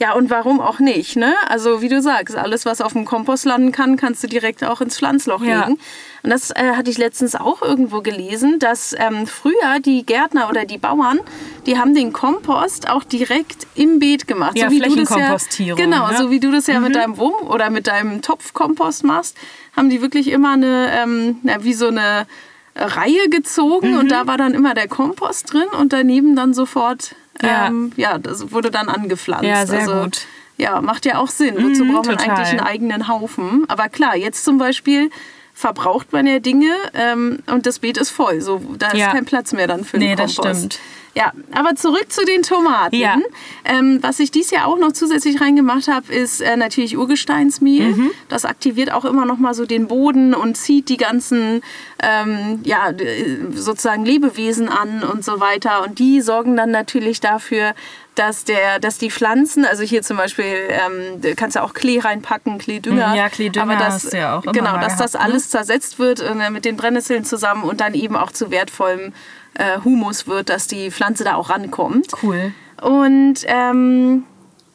Ja, 0.00 0.14
und 0.14 0.30
warum 0.30 0.60
auch 0.62 0.78
nicht, 0.78 1.16
ne? 1.16 1.34
Also 1.46 1.82
wie 1.82 1.90
du 1.90 2.00
sagst, 2.00 2.34
alles, 2.34 2.64
was 2.64 2.80
auf 2.80 2.94
dem 2.94 3.04
Kompost 3.04 3.44
landen 3.44 3.70
kann, 3.70 3.98
kannst 3.98 4.22
du 4.24 4.28
direkt 4.28 4.64
auch 4.64 4.80
ins 4.80 4.96
Pflanzloch 4.96 5.42
Ja. 5.42 5.66
legen. 5.66 5.78
Und 6.22 6.30
das 6.30 6.50
äh, 6.52 6.72
hatte 6.74 6.90
ich 6.90 6.96
letztens 6.96 7.34
auch 7.34 7.60
irgendwo 7.60 8.00
gelesen, 8.00 8.58
dass 8.58 8.94
ähm, 8.98 9.26
früher 9.26 9.78
die 9.84 10.06
Gärtner 10.06 10.48
oder 10.48 10.64
die 10.64 10.78
Bauern, 10.78 11.20
die 11.66 11.78
haben 11.78 11.94
den 11.94 12.14
Kompost 12.14 12.88
auch 12.88 13.04
direkt 13.04 13.66
im 13.74 13.98
Beet 13.98 14.26
gemacht. 14.26 14.56
Ja, 14.56 14.70
so 14.70 14.72
wie 14.74 14.80
du 14.80 14.96
das 14.96 15.10
ja, 15.58 15.74
Genau, 15.74 16.08
ne? 16.08 16.16
so 16.16 16.30
wie 16.30 16.40
du 16.40 16.50
das 16.50 16.66
ja 16.66 16.80
mit 16.80 16.96
deinem 16.96 17.18
Wurm 17.18 17.46
oder 17.46 17.68
mit 17.68 17.86
deinem 17.86 18.22
Topfkompost 18.22 19.04
machst, 19.04 19.36
haben 19.76 19.90
die 19.90 20.00
wirklich 20.00 20.28
immer 20.28 20.52
eine, 20.54 20.90
ähm, 20.94 21.36
na, 21.42 21.62
wie 21.62 21.74
so 21.74 21.88
eine 21.88 22.26
Reihe 22.76 23.28
gezogen 23.30 23.92
Mhm. 23.92 23.98
und 23.98 24.08
da 24.10 24.26
war 24.26 24.36
dann 24.38 24.54
immer 24.54 24.74
der 24.74 24.88
Kompost 24.88 25.52
drin 25.52 25.66
und 25.78 25.92
daneben 25.92 26.36
dann 26.36 26.54
sofort, 26.54 27.14
Ja. 27.42 27.66
ähm, 27.66 27.92
ja, 27.96 28.18
das 28.18 28.52
wurde 28.52 28.70
dann 28.70 28.88
angepflanzt. 28.88 29.44
Ja, 29.44 29.66
sehr 29.66 29.80
also, 29.80 30.02
gut. 30.02 30.20
Ja, 30.56 30.80
macht 30.82 31.06
ja 31.06 31.18
auch 31.18 31.28
Sinn. 31.28 31.54
Wozu 31.56 31.84
Mhm, 31.84 31.92
braucht 31.94 32.06
man 32.06 32.18
total. 32.18 32.36
eigentlich 32.36 32.50
einen 32.50 32.60
eigenen 32.60 33.08
Haufen? 33.08 33.64
Aber 33.68 33.88
klar, 33.88 34.14
jetzt 34.16 34.44
zum 34.44 34.58
Beispiel 34.58 35.10
verbraucht 35.54 36.12
man 36.12 36.26
ja 36.26 36.38
Dinge 36.38 36.72
ähm, 36.94 37.40
und 37.46 37.66
das 37.66 37.78
Beet 37.80 37.96
ist 37.98 38.10
voll. 38.10 38.40
So, 38.40 38.60
da 38.78 38.88
ist 38.88 38.98
Ja. 38.98 39.10
kein 39.12 39.24
Platz 39.24 39.52
mehr 39.52 39.66
dann 39.66 39.84
für 39.84 39.98
Nee, 39.98 40.08
den 40.08 40.16
das 40.18 40.36
Kompost. 40.36 40.56
stimmt. 40.74 40.78
Ja, 41.14 41.32
aber 41.52 41.74
zurück 41.74 42.06
zu 42.10 42.24
den 42.24 42.42
Tomaten. 42.42 42.94
Ja. 42.94 43.16
Ähm, 43.64 43.98
was 44.00 44.20
ich 44.20 44.30
dieses 44.30 44.52
Jahr 44.52 44.66
auch 44.68 44.78
noch 44.78 44.92
zusätzlich 44.92 45.40
reingemacht 45.40 45.88
habe, 45.88 46.12
ist 46.12 46.40
äh, 46.40 46.56
natürlich 46.56 46.96
Urgesteinsmehl. 46.96 47.88
Mhm. 47.96 48.10
Das 48.28 48.44
aktiviert 48.44 48.92
auch 48.92 49.04
immer 49.04 49.26
noch 49.26 49.38
mal 49.38 49.52
so 49.52 49.66
den 49.66 49.88
Boden 49.88 50.34
und 50.34 50.56
zieht 50.56 50.88
die 50.88 50.96
ganzen 50.96 51.62
ähm, 52.00 52.60
ja, 52.62 52.92
d- 52.92 53.38
sozusagen 53.54 54.04
Lebewesen 54.04 54.68
an 54.68 55.02
und 55.02 55.24
so 55.24 55.40
weiter. 55.40 55.82
Und 55.82 55.98
die 55.98 56.20
sorgen 56.20 56.56
dann 56.56 56.70
natürlich 56.70 57.18
dafür, 57.20 57.74
dass, 58.14 58.44
der, 58.44 58.78
dass 58.78 58.98
die 58.98 59.10
Pflanzen, 59.10 59.64
also 59.64 59.82
hier 59.82 60.02
zum 60.02 60.16
Beispiel, 60.16 60.44
ähm, 60.68 61.20
du 61.22 61.34
kannst 61.34 61.56
ja 61.56 61.62
auch 61.62 61.74
Klee 61.74 61.98
reinpacken, 61.98 62.58
Kleedünger. 62.58 63.08
Mhm, 63.08 63.14
ja, 63.16 63.28
Kleedünger 63.28 63.64
aber 63.64 63.76
das, 63.76 63.94
hast 64.04 64.12
du 64.12 64.16
ja 64.18 64.38
auch 64.38 64.42
Genau, 64.42 64.78
dass 64.78 64.96
das 64.96 65.12
gehabt, 65.12 65.26
ne? 65.26 65.32
alles 65.32 65.48
zersetzt 65.50 65.98
wird 65.98 66.20
äh, 66.20 66.50
mit 66.50 66.64
den 66.64 66.76
Brennnesseln 66.76 67.24
zusammen 67.24 67.64
und 67.64 67.80
dann 67.80 67.94
eben 67.94 68.14
auch 68.16 68.30
zu 68.30 68.50
wertvollem 68.52 69.12
äh, 69.54 69.78
Humus 69.84 70.26
wird, 70.26 70.48
dass 70.48 70.66
die 70.66 70.90
Pflanze 70.90 71.24
da 71.24 71.34
auch 71.34 71.50
rankommt. 71.50 72.08
Cool. 72.22 72.52
Und 72.82 73.44
ähm, 73.46 74.24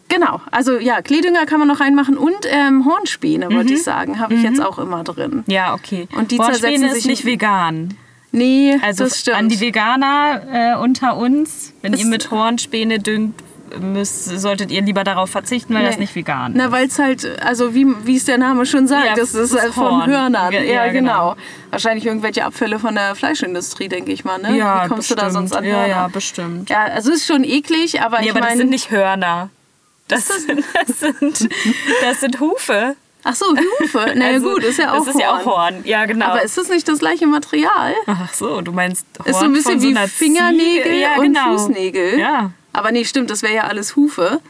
genau, 0.10 0.42
also 0.52 0.78
ja, 0.78 1.02
Kleedünger 1.02 1.46
kann 1.46 1.60
man 1.60 1.68
noch 1.68 1.80
reinmachen 1.80 2.18
und 2.18 2.36
ähm, 2.50 2.86
Hornspäne, 2.86 3.52
wollte 3.52 3.74
ich 3.74 3.84
sagen, 3.84 4.20
habe 4.20 4.36
ich 4.36 4.44
jetzt 4.44 4.62
auch 4.62 4.78
immer 4.80 5.04
drin. 5.04 5.44
Ja, 5.48 5.74
okay. 5.74 6.08
Und 6.16 6.32
die 6.32 6.38
Hornspäne 6.38 6.62
zersetzen 6.62 6.88
ist 6.88 6.94
sich 6.96 7.06
nicht 7.08 7.26
vegan. 7.26 7.96
Nee, 8.32 8.78
Also 8.84 9.06
das 9.06 9.22
stimmt. 9.22 9.38
an 9.38 9.50
die 9.50 9.62
Veganer 9.62 10.42
äh, 10.52 10.76
unter 10.78 11.16
uns, 11.16 11.74
wenn 11.82 11.94
Das- 11.94 12.02
ihr 12.02 12.08
mit 12.08 12.30
Hornspäne 12.32 13.00
düngt, 13.00 13.36
müsst, 13.80 14.26
solltet 14.40 14.72
ihr 14.72 14.82
lieber 14.82 15.04
darauf 15.04 15.30
verzichten, 15.30 15.74
weil 15.76 15.84
das 15.86 15.96
Nee. 15.96 16.02
nicht 16.02 16.16
vegan 16.16 16.54
Na, 16.56 16.66
ist. 16.66 16.72
weil 16.72 16.88
es 16.88 17.00
halt, 17.00 17.42
also 17.44 17.74
wie 17.74 17.86
wie 18.06 18.16
es 18.18 18.26
der 18.26 18.38
Name 18.38 18.66
schon 18.66 18.88
sagt, 18.88 19.06
Ja, 19.06 19.16
das 19.16 19.34
ist 19.34 19.54
das 19.54 19.66
äh, 19.66 19.72
von 19.72 19.92
Horn. 20.02 20.10
Hörnern. 20.10 20.54
Ja, 20.54 20.62
ja, 20.62 20.88
genau. 20.92 21.32
genau. 21.32 21.36
Wahrscheinlich 21.72 22.06
irgendwelche 22.06 22.46
Abfälle 22.46 22.80
von 22.80 22.96
der 22.96 23.16
Fleischindustrie, 23.16 23.88
denke 23.88 24.12
ich 24.12 24.24
mal. 24.26 24.38
Ne? 24.40 24.58
ja, 24.58 24.84
wie 24.86 24.88
kommst 24.90 25.10
bestimmt. 25.10 25.20
du 25.22 25.26
da 25.26 25.32
sonst 25.32 25.56
an 25.56 25.64
Ja, 25.64 25.72
Hörner? 25.74 25.88
ja, 25.88 26.08
bestimmt. 26.08 26.70
Ja, 26.70 26.84
also 26.86 27.12
ist 27.12 27.26
schon 27.28 27.44
eklig, 27.44 28.02
aber 28.02 28.20
Nee, 28.20 28.26
ich 28.26 28.32
aber 28.32 28.40
das 28.42 28.50
meine. 28.50 28.58
sind 28.62 28.70
nicht 28.70 28.92
Hörner. 28.92 29.50
Das, 30.08 30.28
sind, 30.28 30.64
das, 30.88 31.00
sind, 31.00 31.50
das 32.02 32.20
sind 32.22 32.40
Hufe. 32.40 32.96
Ach 33.28 33.34
so, 33.34 33.46
Hufe. 33.82 34.06
Na 34.16 34.28
ja, 34.28 34.34
Also, 34.36 34.52
gut, 34.54 34.64
ist 34.64 34.78
ja 34.78 34.92
auch 34.94 34.98
Das 35.04 35.16
ist 35.16 35.20
ja 35.20 35.32
auch 35.36 35.44
Horn. 35.46 35.82
Ja, 35.84 36.06
genau. 36.06 36.28
Aber 36.28 36.44
ist 36.44 36.58
das 36.60 36.70
nicht 36.70 36.88
das 36.88 37.00
gleiche 37.00 37.26
Material? 37.26 37.96
Ach 38.06 38.32
so, 38.32 38.62
du 38.62 38.72
meinst 38.72 39.04
Horn 39.18 39.28
Ist 39.28 39.40
so 39.40 39.46
ein 39.46 39.54
bisschen 39.54 39.80
so 39.80 39.88
wie 39.88 39.96
Fingernägel 40.08 40.94
ja, 40.94 41.16
und 41.18 41.24
genau. 41.34 41.54
Fußnägel. 41.58 42.20
Ja. 42.20 42.52
Aber 42.76 42.92
nee, 42.92 43.06
stimmt, 43.06 43.30
das 43.30 43.42
wäre 43.42 43.56
ja 43.56 43.64
alles 43.64 43.96
Hufe. 43.96 44.42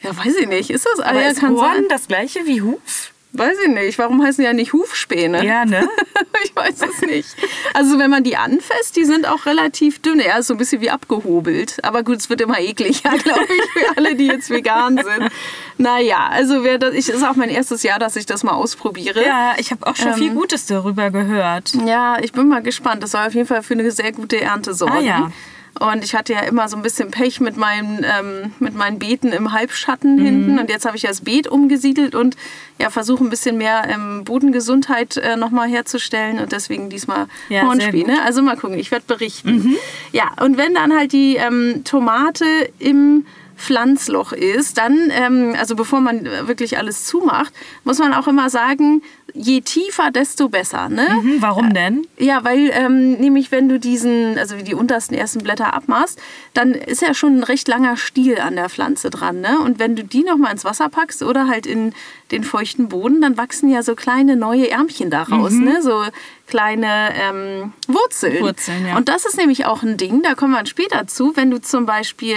Ja, 0.00 0.16
weiß 0.16 0.36
ich 0.36 0.48
nicht. 0.48 0.70
Ist 0.70 0.84
das? 0.86 1.00
Ah, 1.00 1.10
Aber 1.10 1.22
ja, 1.22 1.28
ist 1.28 1.40
kann 1.40 1.56
Horn 1.56 1.74
sein. 1.74 1.84
das 1.88 2.08
gleiche 2.08 2.40
wie 2.46 2.60
Huf? 2.60 3.12
Weiß 3.34 3.56
ich 3.64 3.72
nicht. 3.72 3.98
Warum 3.98 4.22
heißen 4.22 4.42
die 4.42 4.46
ja 4.46 4.52
nicht 4.52 4.74
Hufspäne? 4.74 5.42
Ja, 5.46 5.64
ne? 5.64 5.88
ich 6.44 6.54
weiß 6.54 6.82
es 6.82 7.00
nicht. 7.00 7.28
Also 7.72 7.98
wenn 7.98 8.10
man 8.10 8.24
die 8.24 8.36
anfasst, 8.36 8.94
die 8.96 9.04
sind 9.04 9.26
auch 9.26 9.46
relativ 9.46 10.02
dünn. 10.02 10.20
Ja, 10.20 10.36
ist 10.36 10.48
so 10.48 10.54
ein 10.54 10.58
bisschen 10.58 10.82
wie 10.82 10.90
abgehobelt. 10.90 11.78
Aber 11.82 12.02
gut, 12.02 12.18
es 12.18 12.28
wird 12.28 12.42
immer 12.42 12.58
ekliger, 12.60 13.10
glaube 13.22 13.46
ich, 13.48 13.82
für 13.82 13.96
alle, 13.96 14.16
die 14.16 14.26
jetzt 14.26 14.50
vegan 14.50 14.96
sind. 14.98 15.30
Naja, 15.78 16.28
also 16.30 16.62
wer 16.62 16.76
das, 16.76 16.94
ich, 16.94 17.08
ist 17.08 17.24
auch 17.24 17.36
mein 17.36 17.48
erstes 17.48 17.82
Jahr, 17.82 17.98
dass 17.98 18.16
ich 18.16 18.26
das 18.26 18.42
mal 18.42 18.52
ausprobiere. 18.52 19.24
Ja, 19.24 19.54
ich 19.56 19.70
habe 19.70 19.86
auch 19.86 19.96
schon 19.96 20.12
viel 20.12 20.32
Gutes 20.34 20.66
darüber 20.66 21.10
gehört. 21.10 21.72
Ja, 21.86 22.18
ich 22.20 22.32
bin 22.32 22.48
mal 22.48 22.62
gespannt. 22.62 23.02
Das 23.02 23.12
soll 23.12 23.26
auf 23.26 23.34
jeden 23.34 23.46
Fall 23.46 23.62
für 23.62 23.72
eine 23.72 23.90
sehr 23.92 24.12
gute 24.12 24.42
Ernte 24.42 24.74
sorgen. 24.74 24.94
Ah, 24.94 25.00
ja. 25.00 25.32
Und 25.80 26.04
ich 26.04 26.14
hatte 26.14 26.32
ja 26.34 26.40
immer 26.40 26.68
so 26.68 26.76
ein 26.76 26.82
bisschen 26.82 27.10
Pech 27.10 27.40
mit 27.40 27.56
meinen, 27.56 28.04
ähm, 28.04 28.52
mit 28.60 28.74
meinen 28.74 28.98
Beeten 28.98 29.28
im 29.32 29.52
Halbschatten 29.52 30.16
Mhm. 30.16 30.24
hinten. 30.24 30.58
Und 30.58 30.70
jetzt 30.70 30.84
habe 30.84 30.96
ich 30.96 31.02
ja 31.04 31.08
das 31.08 31.22
Beet 31.22 31.48
umgesiedelt 31.48 32.14
und 32.14 32.36
ja, 32.78 32.90
versuche 32.90 33.24
ein 33.24 33.30
bisschen 33.30 33.56
mehr 33.58 33.84
ähm, 33.88 34.22
Bodengesundheit 34.24 35.16
äh, 35.16 35.36
nochmal 35.36 35.68
herzustellen. 35.68 36.38
Und 36.40 36.52
deswegen 36.52 36.90
diesmal 36.90 37.26
Ja. 37.48 37.64
Mhm. 37.64 38.10
Also 38.24 38.42
mal 38.42 38.56
gucken, 38.56 38.78
ich 38.78 38.90
werde 38.90 39.04
berichten. 39.06 39.76
Ja, 40.12 40.30
und 40.40 40.56
wenn 40.58 40.74
dann 40.74 40.94
halt 40.96 41.12
die 41.12 41.36
ähm, 41.36 41.82
Tomate 41.84 42.44
im 42.78 43.24
Pflanzloch 43.56 44.32
ist, 44.32 44.78
dann, 44.78 45.10
ähm, 45.10 45.54
also 45.58 45.76
bevor 45.76 46.00
man 46.00 46.24
wirklich 46.46 46.78
alles 46.78 47.06
zumacht, 47.06 47.52
muss 47.84 47.98
man 47.98 48.12
auch 48.14 48.26
immer 48.26 48.50
sagen, 48.50 49.02
je 49.34 49.60
tiefer, 49.60 50.10
desto 50.10 50.48
besser. 50.48 50.88
Ne? 50.88 51.06
Mhm, 51.08 51.36
warum 51.40 51.72
denn? 51.72 52.06
Ja, 52.18 52.44
weil 52.44 52.70
ähm, 52.72 53.12
nämlich 53.14 53.50
wenn 53.50 53.68
du 53.68 53.78
diesen, 53.78 54.38
also 54.38 54.56
die 54.56 54.74
untersten 54.74 55.16
ersten 55.16 55.42
Blätter 55.42 55.74
abmachst, 55.74 56.20
dann 56.54 56.72
ist 56.72 57.02
ja 57.02 57.14
schon 57.14 57.38
ein 57.38 57.42
recht 57.42 57.68
langer 57.68 57.96
Stiel 57.96 58.38
an 58.38 58.56
der 58.56 58.68
Pflanze 58.68 59.10
dran. 59.10 59.40
Ne? 59.40 59.58
Und 59.58 59.78
wenn 59.78 59.96
du 59.96 60.04
die 60.04 60.22
nochmal 60.22 60.52
ins 60.52 60.64
Wasser 60.64 60.88
packst 60.88 61.22
oder 61.22 61.48
halt 61.48 61.66
in 61.66 61.94
den 62.30 62.44
feuchten 62.44 62.88
Boden, 62.88 63.20
dann 63.20 63.36
wachsen 63.36 63.70
ja 63.70 63.82
so 63.82 63.94
kleine 63.94 64.36
neue 64.36 64.70
Ärmchen 64.70 65.10
daraus, 65.10 65.52
mhm. 65.52 65.64
ne? 65.64 65.82
so 65.82 66.04
kleine 66.46 67.10
ähm, 67.14 67.72
Wurzeln. 67.88 68.42
Wurzeln 68.42 68.86
ja. 68.86 68.96
Und 68.96 69.08
das 69.08 69.24
ist 69.24 69.36
nämlich 69.36 69.64
auch 69.66 69.82
ein 69.82 69.96
Ding, 69.96 70.22
da 70.22 70.34
kommen 70.34 70.52
wir 70.52 70.66
später 70.66 71.06
zu, 71.06 71.36
wenn 71.36 71.50
du 71.50 71.60
zum 71.60 71.86
Beispiel 71.86 72.36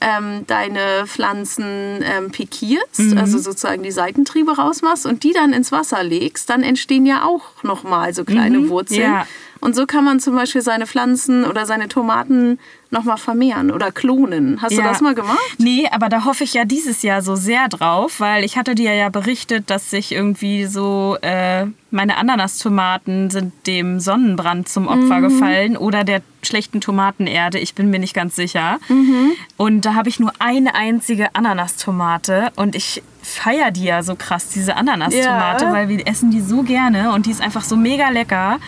ähm, 0.00 0.46
deine 0.46 1.06
Pflanzen 1.06 2.02
ähm, 2.02 2.30
pikierst, 2.30 3.00
mhm. 3.00 3.18
also 3.18 3.38
sozusagen 3.38 3.82
die 3.82 3.90
Seitentriebe 3.90 4.52
rausmachst 4.52 5.06
und 5.06 5.24
die 5.24 5.32
dann 5.32 5.52
ins 5.52 5.72
Wasser 5.72 6.02
legst, 6.02 6.50
dann 6.50 6.62
entstehen 6.62 7.06
ja 7.06 7.24
auch 7.24 7.62
nochmal 7.62 8.14
so 8.14 8.24
kleine 8.24 8.58
mhm. 8.58 8.68
Wurzeln. 8.70 9.00
Ja. 9.02 9.26
Und 9.60 9.76
so 9.76 9.86
kann 9.86 10.04
man 10.04 10.20
zum 10.20 10.34
Beispiel 10.34 10.62
seine 10.62 10.86
Pflanzen 10.86 11.44
oder 11.44 11.66
seine 11.66 11.88
Tomaten 11.88 12.58
nochmal 12.90 13.18
vermehren 13.18 13.70
oder 13.70 13.92
klonen. 13.92 14.60
Hast 14.60 14.72
ja. 14.72 14.82
du 14.82 14.88
das 14.88 15.00
mal 15.00 15.14
gemacht? 15.14 15.38
Nee, 15.58 15.86
aber 15.90 16.08
da 16.08 16.24
hoffe 16.24 16.44
ich 16.44 16.54
ja 16.54 16.64
dieses 16.64 17.02
Jahr 17.02 17.22
so 17.22 17.36
sehr 17.36 17.68
drauf, 17.68 18.20
weil 18.20 18.44
ich 18.44 18.56
hatte 18.56 18.74
dir 18.74 18.94
ja 18.94 19.08
berichtet, 19.10 19.70
dass 19.70 19.90
sich 19.90 20.12
irgendwie 20.12 20.64
so 20.66 21.16
äh, 21.22 21.66
meine 21.90 22.16
Ananastomaten 22.16 23.30
sind 23.30 23.52
dem 23.66 24.00
Sonnenbrand 24.00 24.68
zum 24.68 24.88
Opfer 24.88 25.18
mhm. 25.18 25.22
gefallen 25.22 25.76
oder 25.76 26.04
der 26.04 26.22
schlechten 26.42 26.80
Tomatenerde. 26.80 27.58
Ich 27.58 27.74
bin 27.74 27.90
mir 27.90 27.98
nicht 28.00 28.14
ganz 28.14 28.34
sicher. 28.34 28.78
Mhm. 28.88 29.32
Und 29.56 29.84
da 29.84 29.94
habe 29.94 30.08
ich 30.08 30.18
nur 30.18 30.32
eine 30.38 30.74
einzige 30.74 31.34
Ananastomate 31.34 32.50
und 32.56 32.74
ich 32.74 33.02
feiere 33.22 33.70
die 33.70 33.84
ja 33.84 34.02
so 34.02 34.16
krass, 34.16 34.48
diese 34.48 34.76
Ananastomate, 34.76 35.66
ja. 35.66 35.72
weil 35.72 35.88
wir 35.88 36.06
essen 36.06 36.30
die 36.30 36.40
so 36.40 36.62
gerne 36.62 37.12
und 37.12 37.26
die 37.26 37.30
ist 37.30 37.42
einfach 37.42 37.62
so 37.62 37.76
mega 37.76 38.08
lecker. 38.08 38.58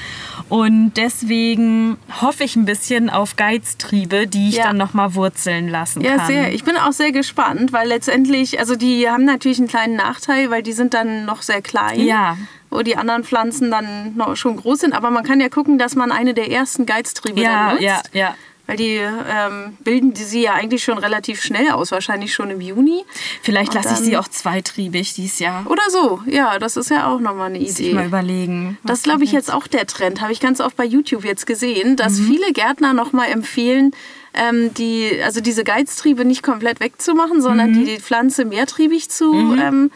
Und 0.53 0.93
deswegen 0.99 1.97
hoffe 2.21 2.45
ich 2.45 2.57
ein 2.57 2.67
bisschen 2.67 3.09
auf 3.09 3.37
Geiztriebe, 3.37 4.27
die 4.27 4.51
ich 4.51 4.57
ja. 4.57 4.65
dann 4.65 4.77
nochmal 4.77 5.15
wurzeln 5.15 5.67
lassen 5.67 6.03
ja, 6.03 6.19
kann. 6.19 6.27
Sehr. 6.27 6.53
Ich 6.53 6.63
bin 6.63 6.77
auch 6.77 6.93
sehr 6.93 7.11
gespannt, 7.11 7.73
weil 7.73 7.89
letztendlich, 7.89 8.59
also 8.59 8.77
die 8.77 9.09
haben 9.09 9.25
natürlich 9.25 9.57
einen 9.61 9.69
kleinen 9.69 9.97
Nachteil, 9.97 10.51
weil 10.51 10.63
die 10.63 10.73
sind 10.73 10.93
dann 10.93 11.25
noch 11.25 11.41
sehr 11.41 11.63
klein. 11.63 12.01
Ja 12.01 12.37
wo 12.69 12.81
die 12.81 12.97
anderen 12.97 13.23
Pflanzen 13.23 13.71
dann 13.71 14.17
noch 14.17 14.35
schon 14.35 14.57
groß 14.57 14.81
sind. 14.81 14.95
Aber 14.95 15.11
man 15.11 15.25
kann 15.25 15.41
ja 15.41 15.51
gucken, 15.51 15.77
dass 15.77 15.95
man 15.95 16.11
eine 16.11 16.33
der 16.33 16.51
ersten 16.51 16.87
Geiztriebe 16.87 17.43
ja, 17.43 17.51
dann 17.51 17.75
nutzt. 17.75 17.83
Ja, 17.85 18.01
ja. 18.13 18.35
Weil 18.73 18.77
die 18.79 18.97
ähm, 18.97 19.77
bilden 19.81 20.15
die 20.15 20.25
sie 20.25 20.43
ja 20.43 20.55
eigentlich 20.55 20.83
schon 20.83 20.99
relativ 20.99 21.43
schnell 21.43 21.71
aus, 21.71 21.93
wahrscheinlich 21.93 22.33
schon 22.33 22.51
im 22.51 22.61
Juni. 22.61 23.05
Vielleicht 23.43 23.75
lasse 23.75 23.95
ich 23.95 24.01
sie 24.01 24.17
auch 24.17 24.29
zweitriebig 24.29 25.15
dieses 25.15 25.39
Jahr. 25.39 25.67
Oder 25.71 25.83
so, 25.91 26.21
ja, 26.27 26.59
das 26.59 26.77
ist 26.77 26.91
ja 26.91 27.13
auch 27.13 27.21
nochmal 27.21 27.51
eine 27.51 27.59
Idee. 27.59 27.89
Ich 27.89 27.95
mal 27.95 28.07
überlegen. 28.07 28.79
Das 28.85 28.99
ist, 28.99 29.05
glaube 29.05 29.25
ich, 29.25 29.33
jetzt 29.33 29.53
auch 29.53 29.67
der 29.67 29.87
Trend. 29.87 30.21
Habe 30.21 30.33
ich 30.33 30.41
ganz 30.41 30.61
oft 30.61 30.77
bei 30.77 30.85
YouTube 30.85 31.25
jetzt 31.25 31.47
gesehen, 31.47 31.97
dass 31.97 32.19
mhm. 32.19 32.27
viele 32.27 32.53
Gärtner 32.53 32.95
nochmal 32.95 33.31
empfehlen, 33.31 33.93
ähm, 34.35 34.73
die, 34.75 35.21
also 35.25 35.41
diese 35.41 35.65
Geiztriebe 35.65 36.25
nicht 36.25 36.43
komplett 36.43 36.81
wegzumachen, 36.81 37.43
sondern 37.43 37.73
mhm. 37.73 37.85
die 37.85 38.01
Pflanze 38.01 38.45
mehrtriebig 38.45 39.11
zu 39.11 39.33
mhm. 39.33 39.61
ähm, 39.61 39.91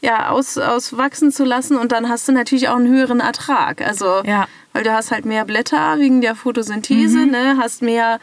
ja, 0.00 0.30
aus, 0.30 0.58
auswachsen 0.58 1.30
zu 1.30 1.44
lassen. 1.44 1.76
Und 1.76 1.92
dann 1.92 2.08
hast 2.08 2.26
du 2.26 2.32
natürlich 2.32 2.68
auch 2.68 2.76
einen 2.76 2.88
höheren 2.88 3.20
Ertrag. 3.20 3.82
Also 3.82 4.22
ja 4.24 4.48
weil 4.72 4.84
du 4.84 4.92
hast 4.92 5.10
halt 5.10 5.24
mehr 5.24 5.44
Blätter 5.44 5.98
wegen 5.98 6.20
der 6.20 6.34
Photosynthese, 6.34 7.18
mhm. 7.18 7.30
ne? 7.30 7.56
hast 7.58 7.82
mehr 7.82 8.18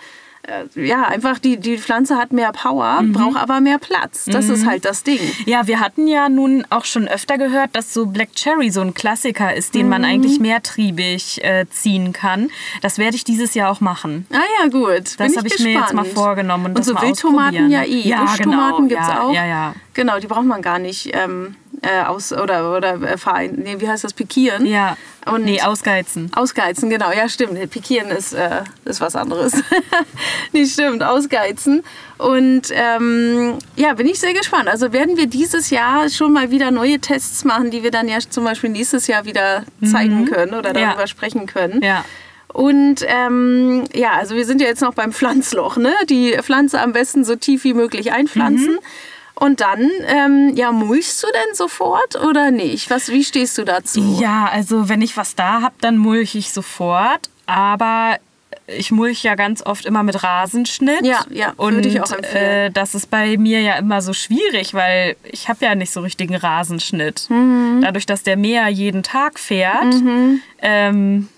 äh, 0.50 0.88
ja, 0.88 1.04
einfach 1.04 1.40
die, 1.40 1.58
die 1.58 1.78
Pflanze 1.78 2.18
hat 2.18 2.32
mehr 2.32 2.52
Power, 2.52 3.02
mhm. 3.02 3.14
braucht 3.14 3.38
aber 3.38 3.60
mehr 3.60 3.78
Platz. 3.78 4.26
Das 4.26 4.48
mhm. 4.48 4.54
ist 4.54 4.66
halt 4.66 4.86
das 4.86 5.04
Ding. 5.04 5.20
Ja, 5.46 5.68
wir 5.68 5.80
hatten 5.80 6.08
ja 6.08 6.30
nun 6.30 6.66
auch 6.70 6.86
schon 6.86 7.08
öfter 7.08 7.38
gehört, 7.38 7.76
dass 7.76 7.94
so 7.94 8.06
Black 8.06 8.34
Cherry 8.34 8.70
so 8.70 8.82
ein 8.82 8.94
Klassiker 8.94 9.54
ist, 9.54 9.76
den 9.76 9.84
mhm. 9.84 9.90
man 9.90 10.06
eigentlich 10.06 10.40
mehrtriebig 10.40 11.44
äh, 11.44 11.66
ziehen 11.70 12.14
kann. 12.14 12.50
Das 12.82 12.98
werde 12.98 13.16
ich 13.16 13.24
dieses 13.24 13.54
Jahr 13.54 13.72
auch 13.72 13.82
machen. 13.82 14.26
Ah 14.32 14.38
ja, 14.62 14.70
gut. 14.70 15.20
Das 15.20 15.36
habe 15.36 15.48
ich 15.48 15.54
gespannt. 15.54 15.74
mir 15.76 15.82
jetzt 15.82 15.94
mal 15.94 16.06
vorgenommen. 16.06 16.68
Und, 16.68 16.78
und 16.78 16.84
so 16.84 17.00
Wildtomaten 17.00 17.70
ja 17.70 17.84
eh. 17.84 18.08
Ja, 18.08 18.22
Buschtomaten 18.22 18.88
genau. 18.88 19.02
gibt 19.02 19.02
es 19.02 19.08
ja, 19.08 19.22
auch. 19.22 19.34
Ja, 19.34 19.46
ja. 19.46 19.74
Genau, 19.94 20.20
die 20.20 20.28
braucht 20.28 20.46
man 20.46 20.62
gar 20.62 20.80
nicht 20.80 21.12
ähm, 21.14 21.56
äh, 21.82 22.04
aus 22.04 22.34
oder 22.34 22.76
oder 22.76 23.02
äh, 23.02 23.18
verein, 23.18 23.56
nee, 23.58 23.76
wie 23.80 23.88
heißt 23.88 24.04
das 24.04 24.14
pikieren? 24.14 24.66
Ja. 24.66 24.98
Und 25.26 25.46
nee, 25.46 25.62
ausgeizen. 25.62 26.32
Ausgeizen, 26.36 26.90
genau. 26.90 27.12
Ja, 27.12 27.30
stimmt. 27.30 27.70
Pikieren 27.70 28.10
ist, 28.10 28.34
äh, 28.34 28.64
ist 28.86 29.02
was 29.02 29.16
anderes. 29.16 29.54
nicht 30.54 30.74
stimmt, 30.74 31.04
ausgeizen. 31.04 31.84
Und 32.18 32.72
ähm, 32.72 33.58
ja, 33.76 33.94
bin 33.94 34.08
ich 34.08 34.20
sehr 34.20 34.34
gespannt. 34.34 34.68
Also 34.68 34.92
werden 34.92 35.18
wir 35.18 35.28
dieses 35.28 35.70
Jahr 35.70 36.10
schon 36.10 36.34
mal 36.34 36.52
wieder 36.52 36.72
neue 36.72 37.00
Tests 37.00 37.44
machen, 37.46 37.70
die 37.70 37.84
wir 37.84 37.92
dann 37.92 38.08
ja 38.08 38.18
zum 38.20 38.44
Beispiel 38.44 38.70
nächstes 38.70 39.08
Jahr 39.08 39.26
wieder 39.26 39.64
zeigen 39.86 40.22
mhm. 40.22 40.26
können 40.26 40.54
oder 40.54 40.74
darüber 40.74 41.02
ja. 41.02 41.08
sprechen 41.08 41.46
können. 41.46 41.82
Ja. 41.84 42.06
Und 42.52 43.06
ähm, 43.06 43.84
ja, 43.94 44.14
also 44.14 44.36
wir 44.36 44.46
sind 44.46 44.60
ja 44.62 44.68
jetzt 44.68 44.82
noch 44.82 44.96
beim 44.96 45.14
Pflanzloch, 45.14 45.78
ne? 45.78 45.94
Die 46.10 46.36
Pflanze 46.42 46.82
am 46.82 46.94
besten 46.94 47.24
so 47.24 47.36
tief 47.36 47.64
wie 47.64 47.76
möglich 47.76 48.12
einpflanzen. 48.12 48.74
Mhm. 48.74 48.80
Und 49.40 49.62
dann, 49.62 49.90
ähm, 50.06 50.52
ja, 50.56 50.74
mulchst 50.74 51.24
du 51.24 51.28
denn 51.28 51.56
sofort 51.56 52.18
oder 52.18 52.52
nicht? 52.52 52.90
Was, 52.90 53.08
wie 53.08 53.24
stehst 53.24 53.58
du 53.58 53.64
dazu? 53.64 54.18
Ja, 54.20 54.50
also 54.52 54.90
wenn 54.90 55.02
ich 55.02 55.16
was 55.16 55.34
da 55.36 55.62
habe, 55.62 55.76
dann 55.80 55.98
mulch 55.98 56.36
ich 56.36 56.52
sofort. 56.52 57.30
Aber 57.46 58.18
ich 58.68 58.92
mulch 58.92 59.24
ja 59.24 59.36
ganz 59.36 59.66
oft 59.66 59.86
immer 59.86 60.04
mit 60.04 60.24
Rasenschnitt. 60.24 61.06
Ja, 61.06 61.24
ja, 61.30 61.54
und 61.56 61.86
ich 61.86 62.02
auch 62.02 62.12
empfehlen. 62.12 62.68
Äh, 62.68 62.72
das 62.72 62.96
ist 62.96 63.10
bei 63.10 63.38
mir 63.38 63.62
ja 63.62 63.78
immer 63.78 64.02
so 64.02 64.14
schwierig, 64.14 64.74
weil 64.74 65.16
ich 65.24 65.48
habe 65.48 65.64
ja 65.64 65.74
nicht 65.74 65.92
so 65.92 66.02
richtigen 66.02 66.36
Rasenschnitt. 66.36 67.30
Mhm. 67.30 67.80
Dadurch, 67.82 68.06
dass 68.06 68.24
der 68.24 68.36
Mäher 68.36 68.68
jeden 68.68 69.04
Tag 69.04 69.40
fährt, 69.40 69.86
mhm. 69.86 70.42
ähm, 70.62 71.30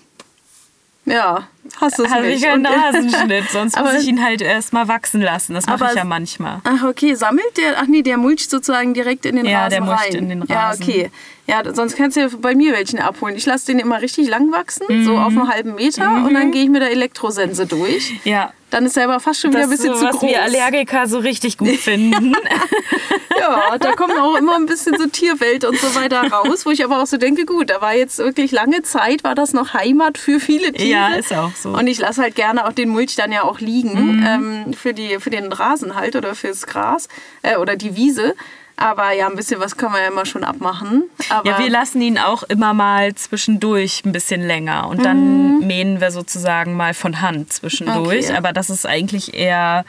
ja, 1.04 1.48
hast 1.80 1.98
du 1.98 2.04
es 2.04 2.10
Habe 2.10 2.26
nicht. 2.26 2.42
ich 2.42 2.48
einen 2.48 2.62
Nasenschnitt, 2.62 3.50
sonst 3.50 3.78
muss 3.78 3.94
ich 3.94 4.08
ihn 4.08 4.22
halt 4.22 4.40
erstmal 4.40 4.88
wachsen 4.88 5.20
lassen. 5.20 5.54
Das 5.54 5.66
mache 5.66 5.86
ich 5.90 5.96
ja 5.96 6.04
manchmal. 6.04 6.60
Ach, 6.64 6.84
okay. 6.84 7.14
Sammelt 7.14 7.56
der, 7.56 7.78
ach 7.78 7.86
nee, 7.86 8.02
der 8.02 8.16
mulcht 8.16 8.50
sozusagen 8.50 8.94
direkt 8.94 9.26
in 9.26 9.36
den 9.36 9.46
ja, 9.46 9.64
Rasen 9.64 9.70
der 9.70 9.80
mulcht 9.82 10.04
rein. 10.04 10.14
in 10.14 10.28
den 10.28 10.42
Rasen. 10.42 10.52
Ja, 10.52 10.72
okay. 10.72 11.10
Ja, 11.46 11.74
sonst 11.74 11.96
kannst 11.96 12.16
du 12.16 12.20
ja 12.20 12.28
bei 12.40 12.54
mir 12.54 12.72
welchen 12.72 12.98
abholen. 13.00 13.36
Ich 13.36 13.46
lasse 13.46 13.66
den 13.66 13.78
immer 13.78 14.00
richtig 14.00 14.28
lang 14.28 14.52
wachsen, 14.52 14.86
mhm. 14.88 15.04
so 15.04 15.16
auf 15.16 15.28
einen 15.28 15.48
halben 15.48 15.74
Meter 15.74 16.08
mhm. 16.08 16.26
und 16.26 16.34
dann 16.34 16.52
gehe 16.52 16.64
ich 16.64 16.70
mit 16.70 16.82
der 16.82 16.90
Elektrosense 16.90 17.66
durch. 17.66 18.12
Ja. 18.24 18.52
Dann 18.72 18.86
ist 18.86 18.96
er 18.96 19.04
aber 19.04 19.20
fast 19.20 19.42
schon 19.42 19.52
wieder 19.52 19.64
ein 19.64 19.68
bisschen 19.68 19.92
so, 19.92 20.00
zu 20.00 20.06
was 20.06 20.16
groß. 20.16 20.30
wir 20.30 20.42
Allergiker 20.42 21.06
so 21.06 21.18
richtig 21.18 21.58
gut 21.58 21.76
finden. 21.76 22.34
ja, 23.38 23.76
da 23.78 23.92
kommt 23.92 24.18
auch 24.18 24.34
immer 24.34 24.56
ein 24.56 24.64
bisschen 24.64 24.96
so 24.96 25.06
Tierwelt 25.06 25.66
und 25.66 25.78
so 25.78 25.94
weiter 25.94 26.22
raus, 26.32 26.64
wo 26.64 26.70
ich 26.70 26.82
aber 26.82 27.02
auch 27.02 27.06
so 27.06 27.18
denke, 27.18 27.44
gut, 27.44 27.68
da 27.68 27.82
war 27.82 27.94
jetzt 27.94 28.16
wirklich 28.16 28.50
lange 28.50 28.80
Zeit, 28.80 29.24
war 29.24 29.34
das 29.34 29.52
noch 29.52 29.74
Heimat 29.74 30.16
für 30.16 30.40
viele 30.40 30.72
Tiere. 30.72 30.88
Ja, 30.88 31.08
ist 31.08 31.34
auch 31.34 31.54
so. 31.54 31.68
Und 31.68 31.86
ich 31.86 31.98
lasse 31.98 32.22
halt 32.22 32.34
gerne 32.34 32.66
auch 32.66 32.72
den 32.72 32.88
Mulch 32.88 33.14
dann 33.14 33.30
ja 33.30 33.42
auch 33.42 33.60
liegen 33.60 34.16
mhm. 34.16 34.26
ähm, 34.26 34.72
für, 34.72 34.94
die, 34.94 35.18
für 35.20 35.28
den 35.28 35.52
Rasen 35.52 35.94
halt 35.94 36.16
oder 36.16 36.34
fürs 36.34 36.66
Gras 36.66 37.08
äh, 37.42 37.58
oder 37.58 37.76
die 37.76 37.94
Wiese. 37.94 38.34
Aber 38.82 39.12
ja, 39.12 39.28
ein 39.28 39.36
bisschen 39.36 39.60
was 39.60 39.76
kann 39.76 39.92
man 39.92 40.00
ja 40.00 40.08
immer 40.08 40.26
schon 40.26 40.44
abmachen. 40.44 41.04
Aber 41.28 41.48
ja, 41.48 41.58
wir 41.58 41.70
lassen 41.70 42.02
ihn 42.02 42.18
auch 42.18 42.42
immer 42.42 42.74
mal 42.74 43.14
zwischendurch 43.14 44.02
ein 44.04 44.12
bisschen 44.12 44.40
länger. 44.46 44.88
Und 44.88 45.04
dann 45.04 45.58
mhm. 45.58 45.66
mähen 45.66 46.00
wir 46.00 46.10
sozusagen 46.10 46.76
mal 46.76 46.92
von 46.92 47.20
Hand 47.20 47.52
zwischendurch. 47.52 48.26
Okay. 48.26 48.36
Aber 48.36 48.52
das 48.52 48.70
ist 48.70 48.86
eigentlich 48.86 49.34
eher 49.34 49.84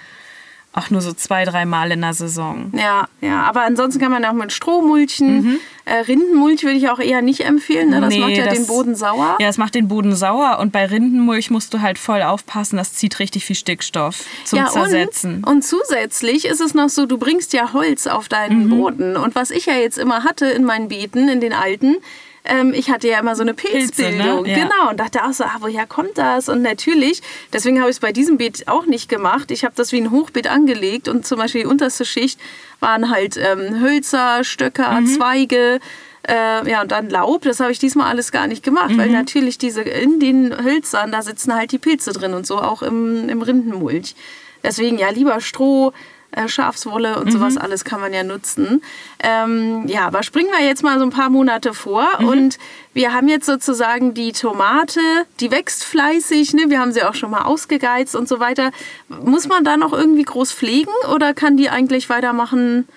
auch 0.74 0.89
nur 0.89 1.01
so 1.01 1.13
zwei, 1.13 1.46
drei 1.46 1.65
Mal 1.65 1.92
in 1.92 2.01
der 2.01 2.13
Saison. 2.13 2.72
Ja, 2.75 3.08
ja. 3.22 3.44
Aber 3.44 3.62
ansonsten 3.62 4.01
kann 4.01 4.12
man 4.12 4.25
auch 4.25 4.34
mit 4.34 4.51
Stroh 4.51 4.82
mulchen. 4.82 5.36
Mhm. 5.36 5.60
Äh, 5.86 5.98
Rindenmulch 5.98 6.63
würde 6.63 6.77
ich 6.77 6.89
auch 6.89 7.00
eher 7.00 7.22
nicht 7.22 7.42
empfehlen. 7.42 7.92
Ne? 7.92 8.01
Das 8.01 8.13
nee, 8.13 8.20
macht 8.20 8.32
ja 8.32 8.46
das, 8.46 8.56
den 8.56 8.65
Boden 8.65 8.96
sauer. 8.96 9.38
Ja, 9.39 9.48
es 9.48 9.60
macht 9.60 9.75
den 9.75 9.88
Boden 9.88 10.15
sauer. 10.15 10.58
Und 10.60 10.72
bei 10.72 10.86
Rindenmulch 10.86 11.51
musst 11.51 11.74
du 11.75 11.82
halt 11.82 12.00
voll 12.00 12.24
aufpassen. 12.24 12.77
Das 12.77 12.94
zieht 12.94 13.20
richtig 13.20 13.46
viel 13.46 13.56
Stickstoff 13.56 14.25
zum 14.46 14.60
ja, 14.60 14.65
Zersetzen. 14.68 15.44
Und, 15.44 15.48
und 15.48 15.62
zusätzlich 15.62 16.46
ist 16.46 16.60
es 16.60 16.74
noch 16.74 16.89
so, 16.89 17.06
du 17.06 17.20
bringst 17.20 17.53
ja 17.53 17.74
Holz 17.74 18.08
auf 18.08 18.27
deinen 18.27 18.65
mhm. 18.65 18.70
Boden. 18.70 19.15
Und 19.15 19.36
was 19.36 19.51
ich 19.51 19.68
ja 19.68 19.75
jetzt 19.75 20.00
immer 20.00 20.24
hatte 20.24 20.48
in 20.48 20.63
meinen 20.63 20.88
Beeten, 20.88 21.30
in 21.30 21.39
den 21.39 21.53
alten, 21.53 21.98
ähm, 22.46 22.74
ich 22.74 22.90
hatte 22.90 23.08
ja 23.08 23.20
immer 23.20 23.36
so 23.36 23.42
eine 23.42 23.54
Pilzbildung. 23.54 24.44
Pilze, 24.44 24.44
ne? 24.44 24.50
ja. 24.50 24.64
Genau. 24.64 24.90
Und 24.90 25.00
dachte 25.00 25.24
auch 25.24 25.32
so, 25.32 25.46
ah, 25.46 25.58
woher 25.60 25.88
kommt 25.88 26.18
das? 26.18 26.50
Und 26.50 26.62
natürlich, 26.62 27.22
deswegen 27.54 27.80
habe 27.80 27.90
ich 27.90 27.98
es 27.98 28.00
bei 28.00 28.12
diesem 28.12 28.38
Beet 28.38 28.68
auch 28.68 28.86
nicht 28.86 29.10
gemacht. 29.10 29.52
Ich 29.52 29.64
habe 29.64 29.74
das 29.76 29.92
wie 29.92 30.02
ein 30.02 30.12
Hochbeet 30.12 30.48
angelegt 30.48 31.08
und 31.08 31.26
zum 31.26 31.40
Beispiel 31.40 31.62
die 31.62 31.68
unterste 31.68 32.06
Schicht 32.06 32.40
waren 32.80 33.10
halt 33.10 33.38
ähm, 33.38 33.82
Hölzer, 33.82 34.44
Stöcker, 34.44 35.00
mhm. 35.00 35.08
Zweige. 35.08 35.80
Äh, 36.28 36.70
ja, 36.70 36.82
und 36.82 36.92
dann 36.92 37.10
Laub, 37.10 37.44
das 37.44 37.60
habe 37.60 37.72
ich 37.72 37.80
diesmal 37.80 38.10
alles 38.10 38.32
gar 38.32 38.48
nicht 38.48 38.64
gemacht, 38.64 38.92
mhm. 38.92 38.98
weil 38.98 39.10
natürlich 39.10 39.58
diese 39.58 39.82
in 39.82 40.20
den 40.20 40.64
Hölzern, 40.64 41.12
da 41.12 41.22
sitzen 41.22 41.54
halt 41.56 41.72
die 41.72 41.80
Pilze 41.80 42.12
drin 42.14 42.34
und 42.34 42.48
so 42.48 42.60
auch 42.60 42.82
im, 42.82 43.30
im 43.30 43.42
Rindenmulch. 43.42 44.16
Deswegen 44.64 44.98
ja 44.98 45.10
lieber 45.10 45.42
Stroh, 45.42 45.92
äh, 46.36 46.48
Schafswolle 46.48 47.20
und 47.20 47.32
sowas 47.32 47.58
alles 47.58 47.84
kann 47.86 48.02
man 48.02 48.13
ja 48.13 48.24
nutzen. 48.24 48.82
Ähm, 49.20 49.88
ja, 49.88 50.08
aber 50.08 50.24
springen 50.24 50.50
wir 50.58 50.66
jetzt 50.66 50.84
mal 50.84 51.00
so 51.00 51.06
ein 51.06 51.12
paar 51.12 51.30
Monate 51.30 51.74
vor 51.74 52.08
und 52.20 52.58
wir 52.94 53.13
haben 53.13 53.28
jetzt 53.28 53.46
sozusagen 53.46 54.13
die 54.13 54.32
Tomate, 54.32 55.00
die 55.40 55.52
wächst 55.52 55.84
fleißig, 55.84 56.54
ne? 56.54 56.66
wir 56.68 56.80
haben 56.80 56.92
sie 56.92 57.04
auch 57.04 57.16
schon 57.16 57.32
mal 57.32 57.44
ausgegeizt 57.44 58.16
und 58.16 58.28
so 58.28 58.40
weiter. 58.40 58.72
Muss 59.08 59.48
man 59.48 59.63
da 59.63 59.78
noch 59.78 59.94
irgendwie 59.94 60.24
groß 60.24 60.52
pflegen 60.54 60.92
oder 61.13 61.34
kann 61.34 61.58
die 61.58 61.70
eigentlich 61.70 62.10
weitermachen? 62.10 62.88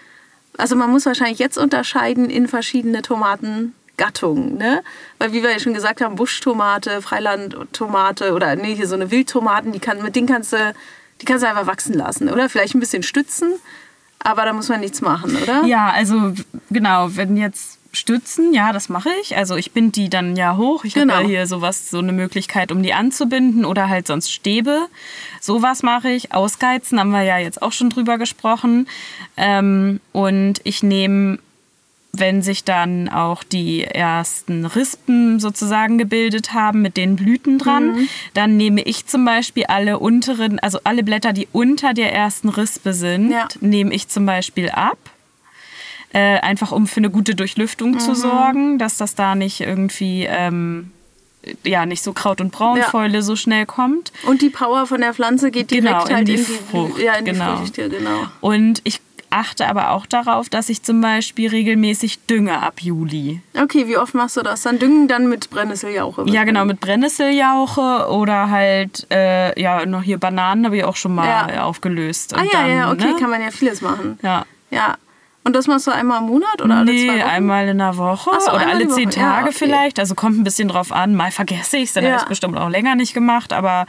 Also 0.57 0.75
man 0.77 0.91
muss 0.91 1.07
wahrscheinlich 1.07 1.39
jetzt 1.39 1.59
unterscheiden 1.59 2.31
in 2.31 2.49
verschiedene 2.49 3.03
Tomatengattungen, 3.03 4.57
ne? 4.57 4.83
Weil 5.19 5.33
wie 5.33 5.43
wir 5.43 5.51
ja 5.51 5.59
schon 5.59 5.75
gesagt 5.75 6.01
haben, 6.01 6.17
Buschtomate, 6.17 7.03
Freilandtomate 7.03 8.33
oder 8.33 8.57
nee, 8.57 8.75
hier 8.75 8.87
so 8.87 8.95
eine 8.95 9.11
Wildtomaten, 9.11 9.73
die 9.73 9.81
kann, 9.81 10.03
mit 10.03 10.17
denen 10.17 10.27
kannst 10.27 10.53
du, 10.53 10.75
die 11.21 11.25
kannst 11.25 11.43
du 11.45 11.49
einfach 11.49 11.67
wachsen 11.67 11.95
lassen, 11.95 12.29
oder? 12.29 12.49
Vielleicht 12.49 12.75
ein 12.75 12.81
bisschen 12.81 13.03
stützen, 13.03 13.55
aber 14.19 14.45
da 14.45 14.53
muss 14.53 14.69
man 14.69 14.81
nichts 14.81 15.01
machen, 15.01 15.37
oder? 15.43 15.65
Ja, 15.65 15.91
also 15.91 16.33
genau, 16.71 17.09
wenn 17.17 17.37
jetzt 17.37 17.79
Stützen, 17.93 18.53
ja, 18.53 18.75
das 18.75 18.91
mache 18.91 19.09
ich. 19.23 19.39
Also 19.39 19.57
ich 19.57 19.73
binde 19.73 19.93
die 19.93 20.11
dann 20.11 20.37
ja 20.37 20.59
hoch. 20.59 20.85
Ich 20.85 20.93
Genau. 20.93 21.15
habe 21.15 21.23
ja 21.23 21.29
hier 21.29 21.47
sowas, 21.47 21.89
so 21.89 21.99
eine 21.99 22.13
Möglichkeit, 22.13 22.71
um 22.71 22.83
die 22.83 22.93
anzubinden 22.93 23.65
oder 23.65 23.89
halt 23.89 24.07
sonst 24.07 24.31
Stäbe. 24.31 24.89
Sowas 25.41 25.83
mache 25.83 26.11
ich. 26.11 26.35
Ausgeizen 26.35 27.01
haben 27.01 27.11
wir 27.13 27.23
ja 27.23 27.39
jetzt 27.39 27.63
auch 27.63 27.73
schon 27.73 27.89
drüber 27.89 28.19
gesprochen. 28.19 28.87
Ähm, 29.39 30.01
und 30.13 30.61
ich 30.65 30.83
nehme, 30.83 31.39
wenn 32.19 32.43
sich 32.43 32.65
dann 32.65 33.09
auch 33.09 33.43
die 33.45 33.85
ersten 33.85 34.65
Rispen 34.67 35.41
sozusagen 35.41 35.99
gebildet 35.99 36.53
haben 36.53 36.83
mit 36.83 36.97
den 36.97 37.17
Blüten 37.17 37.59
dran, 37.59 37.87
Mhm. 37.93 38.09
dann 38.35 38.57
nehme 38.57 38.83
ich 38.83 39.07
zum 39.07 39.25
Beispiel 39.25 39.65
alle 39.67 39.99
unteren, 39.99 40.59
also 40.61 40.79
alle 40.85 41.03
Blätter, 41.03 41.33
die 41.33 41.49
unter 41.53 41.95
der 41.95 42.13
ersten 42.15 42.49
Rispe 42.49 42.93
sind, 42.95 43.31
Ja. 43.31 43.49
nehme 43.61 43.93
ich 43.95 44.09
zum 44.09 44.27
Beispiel 44.27 44.71
ab. 44.71 44.99
Äh, 46.13 46.39
einfach 46.41 46.73
um 46.73 46.87
für 46.87 46.99
eine 46.99 47.11
gute 47.11 47.35
Durchlüftung 47.35 47.93
Mhm. 47.93 47.99
zu 47.99 48.15
sorgen, 48.15 48.79
dass 48.79 48.97
das 48.97 49.15
da 49.17 49.35
nicht 49.35 49.61
irgendwie 49.61 50.25
ähm, 50.29 50.93
ja 51.65 51.85
nicht 51.87 52.03
so 52.03 52.13
Kraut- 52.13 52.41
und 52.41 52.51
Braunfäule 52.53 53.23
so 53.23 53.37
schnell 53.37 53.67
kommt. 53.67 54.13
Und 54.27 54.41
die 54.43 54.49
Power 54.51 54.87
von 54.87 55.01
der 55.01 55.15
Pflanze 55.15 55.51
geht 55.51 55.71
direkt 55.71 55.87
Genau, 55.87 56.07
in 56.07 56.15
halt 56.15 56.29
die 56.29 56.33
in 56.35 56.39
die 56.39 56.45
Frucht, 56.45 57.01
Ja, 57.01 57.15
in 57.15 57.25
die 57.25 57.33
genau. 57.33 57.57
Früchte, 57.59 57.89
genau. 57.89 58.25
Und 58.41 58.81
ich 58.85 59.01
achte 59.37 59.69
aber 59.69 59.91
auch 59.91 60.07
darauf, 60.07 60.49
dass 60.49 60.69
ich 60.69 60.83
zum 60.83 61.01
Beispiel 61.01 61.49
regelmäßig 61.51 62.27
dünge 62.27 62.63
ab 62.63 62.81
Juli. 62.81 63.41
Okay, 63.61 63.87
wie 63.87 63.97
oft 63.97 64.15
machst 64.15 64.37
du 64.37 64.43
das? 64.43 64.63
Dann 64.63 64.79
düngen 64.79 65.09
dann 65.09 65.29
mit 65.29 65.51
Brennnesseljauche. 65.51 66.25
Ja, 66.27 66.45
genau, 66.45 66.65
mit 66.65 66.81
Brennnesseljauche 66.81 68.09
oder 68.11 68.51
halt, 68.51 69.07
äh, 69.11 69.59
ja, 69.61 69.85
noch 69.87 70.03
hier 70.03 70.19
Bananen 70.19 70.65
habe 70.67 70.77
ich 70.79 70.85
auch 70.85 70.97
schon 70.97 71.15
mal 71.15 71.55
Ja. 71.55 71.65
aufgelöst. 71.65 72.35
Ah 72.35 72.43
ja, 72.43 72.63
dann, 72.63 72.71
ja, 72.71 72.91
okay, 72.93 73.13
ne? 73.13 73.17
kann 73.19 73.31
man 73.31 73.41
ja 73.43 73.51
vieles 73.51 73.81
machen. 73.81 74.19
Ja. 74.23 74.45
Ja. 74.71 74.97
Und 75.45 75.55
das 75.55 75.69
machst 75.69 75.87
du 75.87 75.93
einmal 75.93 76.21
im 76.23 76.27
Monat 76.27 76.61
oder 76.61 76.79
alle 76.79 76.91
nee, 76.93 77.07
zwei 77.07 77.21
Wochen? 77.21 77.29
einmal 77.29 77.69
in 77.69 77.79
der 77.79 77.97
Woche 77.97 78.31
so, 78.41 78.51
oder 78.51 78.67
alle 78.67 78.89
zehn 78.89 79.11
Woche. 79.11 79.21
Ja, 79.21 79.31
Tage 79.35 79.49
okay. 79.51 79.57
vielleicht. 79.57 80.01
Also 80.01 80.17
kommt 80.17 80.37
ein 80.39 80.43
bisschen 80.43 80.67
drauf 80.67 80.91
an. 80.91 81.15
Mal 81.15 81.31
vergesse 81.31 81.77
ich 81.77 81.85
es, 81.85 81.93
dann 81.93 82.03
Ja. 82.03 82.11
habe 82.11 82.17
ich 82.17 82.23
es 82.25 82.29
bestimmt 82.29 82.59
auch 82.59 82.69
länger 82.69 82.97
nicht 82.97 83.15
gemacht, 83.15 83.53
aber 83.53 83.87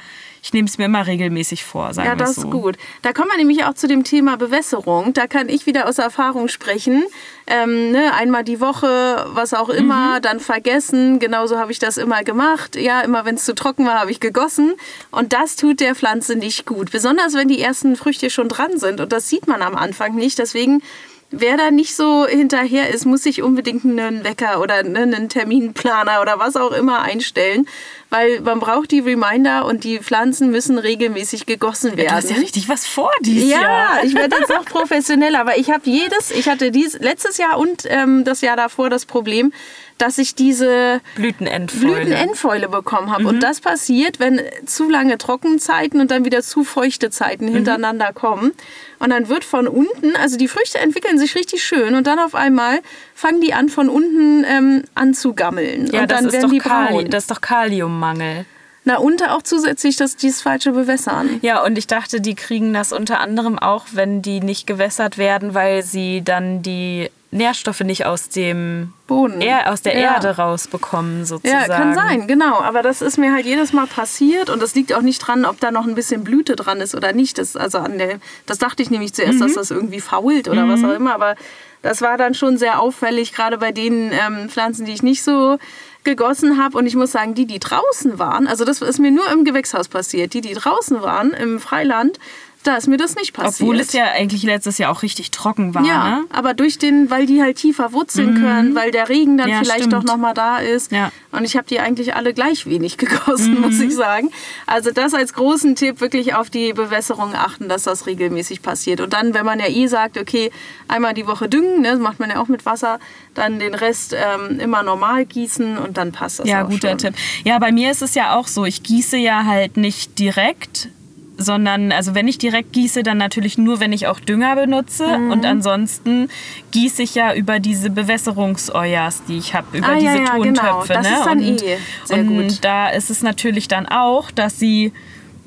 ich 0.48 0.54
nehme 0.54 0.66
es 0.70 0.78
mir 0.78 0.86
immer 0.86 1.06
regelmäßig 1.06 1.66
vor, 1.66 1.94
sagen 1.94 2.08
Ja, 2.08 2.16
das 2.16 2.36
so. 2.36 2.44
ist 2.44 2.50
gut. 2.52 2.78
Da 3.02 3.12
kommen 3.12 3.30
wir 3.30 3.38
nämlich 3.38 3.66
auch 3.66 3.74
zu 3.74 3.86
dem 3.86 4.06
Thema 4.06 4.38
Bewässerung. 4.38 5.12
Da 5.12 5.28
kann 5.28 5.50
ich 5.50 5.66
wieder 5.66 5.90
aus 5.90 5.98
Erfahrung 5.98 6.48
sprechen. 6.48 7.04
Ähm, 7.48 7.92
ne, 7.92 8.14
einmal 8.14 8.46
die 8.46 8.62
Woche, 8.62 9.26
was 9.28 9.54
auch 9.54 9.68
Mhm. 9.68 9.76
immer, 9.76 10.20
dann 10.22 10.40
vergessen. 10.40 11.20
Genauso 11.20 11.58
habe 11.60 11.74
ich 11.74 11.80
das 11.80 11.98
immer 11.98 12.24
gemacht. 12.24 12.78
Ja, 12.78 13.02
immer 13.02 13.26
wenn 13.26 13.36
es 13.36 13.44
zu 13.44 13.56
trocken 13.56 13.86
war, 13.86 14.00
habe 14.00 14.12
ich 14.12 14.22
gegossen. 14.22 14.74
Und 15.12 15.34
das 15.34 15.58
tut 15.58 15.82
der 15.82 15.96
Pflanze 15.96 16.38
nicht 16.38 16.66
gut. 16.66 16.92
Besonders 16.92 17.34
wenn 17.34 17.50
die 17.50 17.62
ersten 17.62 17.98
Früchte 17.98 18.30
schon 18.30 18.48
dran 18.48 18.78
sind. 18.78 19.02
Und 19.02 19.12
das 19.12 19.28
sieht 19.28 19.48
man 19.48 19.62
am 19.62 19.76
Anfang 19.76 20.16
nicht. 20.16 20.40
Deswegen 20.40 20.82
Wer 21.30 21.58
da 21.58 21.72
nicht 21.72 21.94
so 21.94 22.26
hinterher 22.26 22.90
ist, 22.90 23.06
muss 23.06 23.24
sich 23.24 23.42
unbedingt 23.42 23.84
einen 23.84 24.24
Wecker 24.24 24.62
oder 24.62 24.84
ne, 24.84 25.00
einen 25.00 25.28
Terminplaner 25.28 26.22
oder 26.22 26.40
was 26.40 26.56
auch 26.56 26.72
immer 26.72 27.02
einstellen, 27.02 27.68
weil 28.10 28.40
man 28.40 28.62
braucht 28.62 28.92
die 28.92 29.02
Reminder 29.02 29.66
und 29.66 29.84
die 29.84 30.00
Pflanzen 30.00 30.52
müssen 30.52 30.78
regelmäßig 30.78 31.46
gegossen 31.46 31.98
werden. 31.98 32.08
Du 32.08 32.16
hast 32.16 32.30
ja 32.30 32.38
richtig 32.38 32.70
was 32.70 32.88
vor 32.88 33.12
dieses 33.20 33.50
Ja, 33.50 33.62
Jahr. 33.62 33.90
ich 34.04 34.16
werde 34.16 34.38
jetzt 34.40 34.50
noch 34.50 34.64
professioneller, 34.64 35.42
aber 35.42 35.58
ich 35.58 35.70
habe 35.70 35.82
jedes, 35.84 36.32
ich 36.32 36.48
hatte 36.48 36.72
dies 36.72 36.98
letztes 37.00 37.38
Jahr 37.38 37.60
und 37.60 37.84
ähm, 37.88 38.24
das 38.24 38.40
Jahr 38.40 38.56
davor 38.56 38.90
das 38.90 39.06
Problem, 39.06 39.52
dass 39.98 40.18
ich 40.18 40.36
diese 40.36 41.02
Blütenendfäule. 41.16 41.94
Blütenendfäule 41.96 42.70
bekommen 42.70 43.12
habe. 43.12 43.24
Mhm. 43.24 43.30
Und 43.30 43.40
das 43.44 43.62
passiert, 43.62 44.20
wenn 44.20 44.42
zu 44.66 44.90
lange 44.90 45.18
Trockenzeiten 45.18 46.00
und 46.00 46.12
dann 46.12 46.26
wieder 46.26 46.42
zu 46.42 46.64
feuchte 46.64 47.08
Mhm. 47.08 47.12
Zeiten 47.12 47.48
hintereinander 47.48 48.14
kommen. 48.14 48.54
Und 49.00 49.10
dann 49.12 49.30
wird 49.30 49.44
von 49.44 49.68
unten, 49.68 50.16
also 50.16 50.38
die 50.38 50.48
Früchte 50.48 50.80
entwickeln 50.80 51.18
sich 51.18 51.36
richtig 51.36 51.64
schön 51.64 51.96
und 51.96 52.08
dann 52.08 52.20
auf 52.20 52.36
einmal 52.36 52.80
fangen 53.14 53.42
die 53.42 53.54
an, 53.54 53.70
von 53.70 53.90
unten 53.90 54.44
ähm, 54.44 54.84
anzugammeln. 54.96 55.88
Ja, 55.92 56.02
und 56.02 56.12
das 56.12 56.20
dann 56.20 56.28
ist, 56.28 56.34
werden 56.34 56.44
doch 56.44 56.52
die 56.52 56.60
braun. 56.60 57.10
das 57.10 57.24
ist 57.24 57.32
doch 57.32 57.42
Kaliummangel. 57.42 58.46
Na, 58.86 59.00
und 59.00 59.22
auch 59.30 59.42
zusätzlich 59.42 59.98
das, 59.98 60.16
dieses 60.16 60.42
falsche 60.42 60.72
Bewässern. 60.72 61.40
Ja, 61.42 61.62
und 61.62 61.78
ich 61.78 61.88
dachte, 61.88 62.22
die 62.22 62.36
kriegen 62.36 62.74
das 62.74 62.94
unter 62.94 63.20
anderem 63.20 63.60
auch, 63.60 63.88
wenn 63.92 64.22
die 64.22 64.40
nicht 64.40 64.66
gewässert 64.66 65.18
werden, 65.18 65.54
weil 65.54 65.84
sie 65.84 66.22
dann 66.24 66.62
die 66.62 67.10
Nährstoffe 67.32 67.82
nicht 67.82 68.06
aus 68.06 68.30
dem 68.30 68.94
Boden. 69.06 69.42
er 69.42 69.72
aus 69.74 69.82
der 69.82 69.98
Ja. 69.98 70.14
Erde 70.16 70.38
rausbekommen, 70.38 71.26
sozusagen. 71.26 71.70
Ja, 71.72 71.78
kann 71.78 71.94
sein, 71.94 72.28
genau. 72.28 72.60
Aber 72.62 72.82
das 72.82 73.02
ist 73.02 73.18
mir 73.18 73.34
halt 73.34 73.46
jedes 73.46 73.74
Mal 73.74 73.86
passiert 73.88 74.50
und 74.50 74.62
das 74.62 74.76
liegt 74.76 74.94
auch 74.94 75.02
nicht 75.02 75.20
dran, 75.20 75.44
ob 75.46 75.60
da 75.60 75.72
noch 75.72 75.86
ein 75.86 75.96
bisschen 75.96 76.24
Blüte 76.24 76.56
dran 76.56 76.80
ist 76.80 76.96
oder 76.96 77.12
nicht. 77.14 77.38
Das, 77.38 77.56
also 77.58 77.80
an 77.80 77.98
der, 77.98 78.20
das 78.46 78.58
dachte 78.60 78.82
ich 78.82 78.90
nämlich 78.90 79.14
zuerst, 79.14 79.36
Mhm. 79.36 79.40
dass 79.42 79.54
das 79.54 79.72
irgendwie 79.72 80.00
fault 80.00 80.48
oder 80.48 80.68
was 80.70 80.84
auch 80.84 80.94
immer. 80.94 81.14
Aber 81.14 81.36
das 81.82 82.02
war 82.02 82.18
dann 82.18 82.34
schon 82.34 82.58
sehr 82.58 82.80
auffällig, 82.82 83.34
gerade 83.34 83.58
bei 83.58 83.72
den 83.72 84.12
ähm, 84.12 84.50
Pflanzen, 84.50 84.86
die 84.86 84.94
ich 84.94 85.04
nicht 85.04 85.22
so 85.24 85.58
gegossen 86.04 86.62
habe. 86.62 86.78
Und 86.78 86.86
ich 86.88 86.96
muss 86.96 87.12
sagen, 87.12 87.34
die, 87.34 87.46
die 87.46 87.60
draußen 87.60 88.18
waren, 88.20 88.48
also 88.48 88.64
das 88.64 88.82
ist 88.82 89.00
mir 89.00 89.12
nur 89.12 89.30
im 89.32 89.44
Gewächshaus 89.44 89.90
passiert, 89.90 90.34
die, 90.34 90.42
die 90.42 90.54
draußen 90.54 91.02
waren 91.02 91.32
im 91.32 91.60
Freiland, 91.60 92.20
da 92.64 92.76
ist 92.76 92.88
mir 92.88 92.98
das 92.98 93.16
nicht 93.16 93.34
passiert. 93.34 93.62
Obwohl 93.62 93.80
es 93.80 93.94
ja 93.94 94.06
eigentlich 94.12 94.44
letztes 94.44 94.78
Jahr 94.78 94.92
auch 94.92 95.02
richtig 95.02 95.32
trocken 95.32 95.74
war. 95.74 95.86
Ja, 95.86 96.10
Ne? 96.20 96.26
aber 96.32 96.54
durch 96.54 96.78
den, 96.78 97.10
weil 97.10 97.26
die 97.26 97.42
halt 97.42 97.58
tiefer 97.58 97.94
wurzeln 97.94 98.36
können, 98.36 98.76
weil 98.76 98.92
der 98.92 99.08
Regen 99.10 99.38
dann 99.38 99.48
Ja, 99.50 99.60
vielleicht 99.60 99.86
stimmt. 99.86 99.94
doch 99.94 100.04
noch 100.04 100.18
mal 100.18 100.34
da 100.34 100.58
ist. 100.58 100.92
Ja. 100.92 101.12
Und 101.32 101.44
ich 101.46 101.56
habe 101.56 101.68
die 101.68 101.80
eigentlich 101.80 102.16
alle 102.16 102.34
gleich 102.34 102.66
wenig 102.66 102.98
gegossen, 102.98 103.62
muss 103.62 103.80
ich 103.80 103.96
sagen. 103.96 104.32
Also 104.66 104.92
das 104.92 105.14
als 105.14 105.34
großen 105.34 105.76
Tipp, 105.76 106.02
wirklich 106.02 106.34
auf 106.36 106.50
die 106.50 106.74
Bewässerung 106.74 107.34
achten, 107.36 107.70
dass 107.70 107.84
das 107.84 108.06
regelmäßig 108.06 108.62
passiert. 108.62 109.00
Und 109.02 109.14
dann, 109.14 109.34
wenn 109.34 109.46
man 109.46 109.60
ja 109.60 109.68
eh 109.68 109.88
sagt, 109.88 110.18
okay, 110.18 110.52
einmal 110.88 111.14
die 111.14 111.28
Woche 111.28 111.48
düngen, 111.48 111.82
ne, 111.82 111.92
das 111.92 112.00
macht 112.00 112.20
man 112.20 112.30
ja 112.30 112.40
auch 112.42 112.48
mit 112.48 112.66
Wasser, 112.66 113.00
dann 113.34 113.60
den 113.60 113.76
Rest 113.76 114.14
ähm, 114.14 114.60
immer 114.60 114.84
normal 114.84 115.26
gießen 115.26 115.78
und 115.78 115.98
dann 115.98 116.12
passt 116.12 116.40
das 116.40 116.48
Ja, 116.48 116.66
auch 116.66 116.70
guter 116.70 116.90
schon. 116.90 116.98
Tipp. 116.98 117.14
Ja, 117.44 117.60
bei 117.60 117.72
mir 117.72 117.92
ist 117.92 118.02
es 118.02 118.16
ja 118.16 118.36
auch 118.36 118.48
so, 118.48 118.66
ich 118.66 118.84
gieße 118.84 119.16
ja 119.18 119.46
halt 119.46 119.78
nicht 119.78 120.18
direkt, 120.20 120.90
sondern 121.38 121.92
also 121.92 122.16
wenn 122.16 122.28
ich 122.28 122.38
direkt 122.40 122.74
gieße, 122.74 123.04
dann 123.04 123.18
natürlich 123.18 123.58
nur, 123.58 123.80
wenn 123.80 123.94
ich 123.94 124.08
auch 124.08 124.20
Dünger 124.20 124.56
benutze 124.56 125.18
Mhm. 125.20 125.32
und 125.32 125.46
ansonsten 125.46 126.30
gieße 126.72 127.04
ich 127.04 127.14
ja 127.16 127.34
über 127.34 127.60
diese 127.60 127.90
Bewässerungseujers, 127.90 129.24
die 129.28 129.38
ich 129.38 129.54
habe, 129.54 129.78
über 129.78 129.88
Ah, 129.88 129.94
ja, 129.94 130.00
diese 130.00 130.24
ja, 130.24 130.38
genau. 130.38 130.62
Tontöpfe. 130.84 130.94
Das 130.94 131.08
ne? 131.10 131.14
ist 131.18 131.26
dann 131.26 131.38
und, 131.40 131.62
eh 131.64 131.78
sehr 132.06 132.18
und 132.20 132.28
gut. 132.28 132.58
da 132.62 132.90
ist 132.90 133.10
es 133.10 133.22
natürlich 133.22 133.68
dann 133.68 133.86
auch, 133.86 134.32
dass 134.32 134.58
sie, 134.60 134.92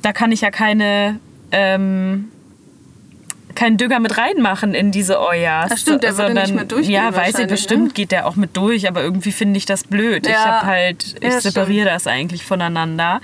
da 0.03 0.12
kann 0.12 0.31
ich 0.33 0.40
ja 0.42 0.50
keine 0.50 1.18
ähm, 1.53 2.26
keinen 3.57 3.76
Dünger 3.76 3.98
mit 3.98 4.16
reinmachen 4.16 4.74
in 4.74 4.92
diese 4.92 5.20
Euers. 5.20 5.68
Das 5.70 5.81
stimmt, 5.83 6.05
der 6.05 6.16
würde 6.16 6.35
nicht 6.35 6.55
mit 6.55 6.70
durchgehen 6.70 6.94
Ja, 6.94 7.07
weiß 7.07 7.11
ich 7.11 7.16
wahrscheinlich, 7.35 7.48
bestimmt, 7.50 7.87
ne? 7.88 7.92
geht 7.94 8.12
der 8.12 8.26
auch 8.26 8.37
mit 8.37 8.57
durch, 8.57 8.88
aber 8.88 9.03
irgendwie 9.03 9.33
finde 9.33 9.59
ich 9.59 9.66
das 9.66 9.83
blöd. 9.85 10.26
Ich 10.26 10.33
Ja. 10.33 10.44
habe 10.44 10.66
halt, 10.66 11.16
ich 11.20 11.24
Ja, 11.33 11.40
separiere 11.40 11.87
das 11.90 12.07
eigentlich 12.07 12.44
voneinander. 12.44 13.20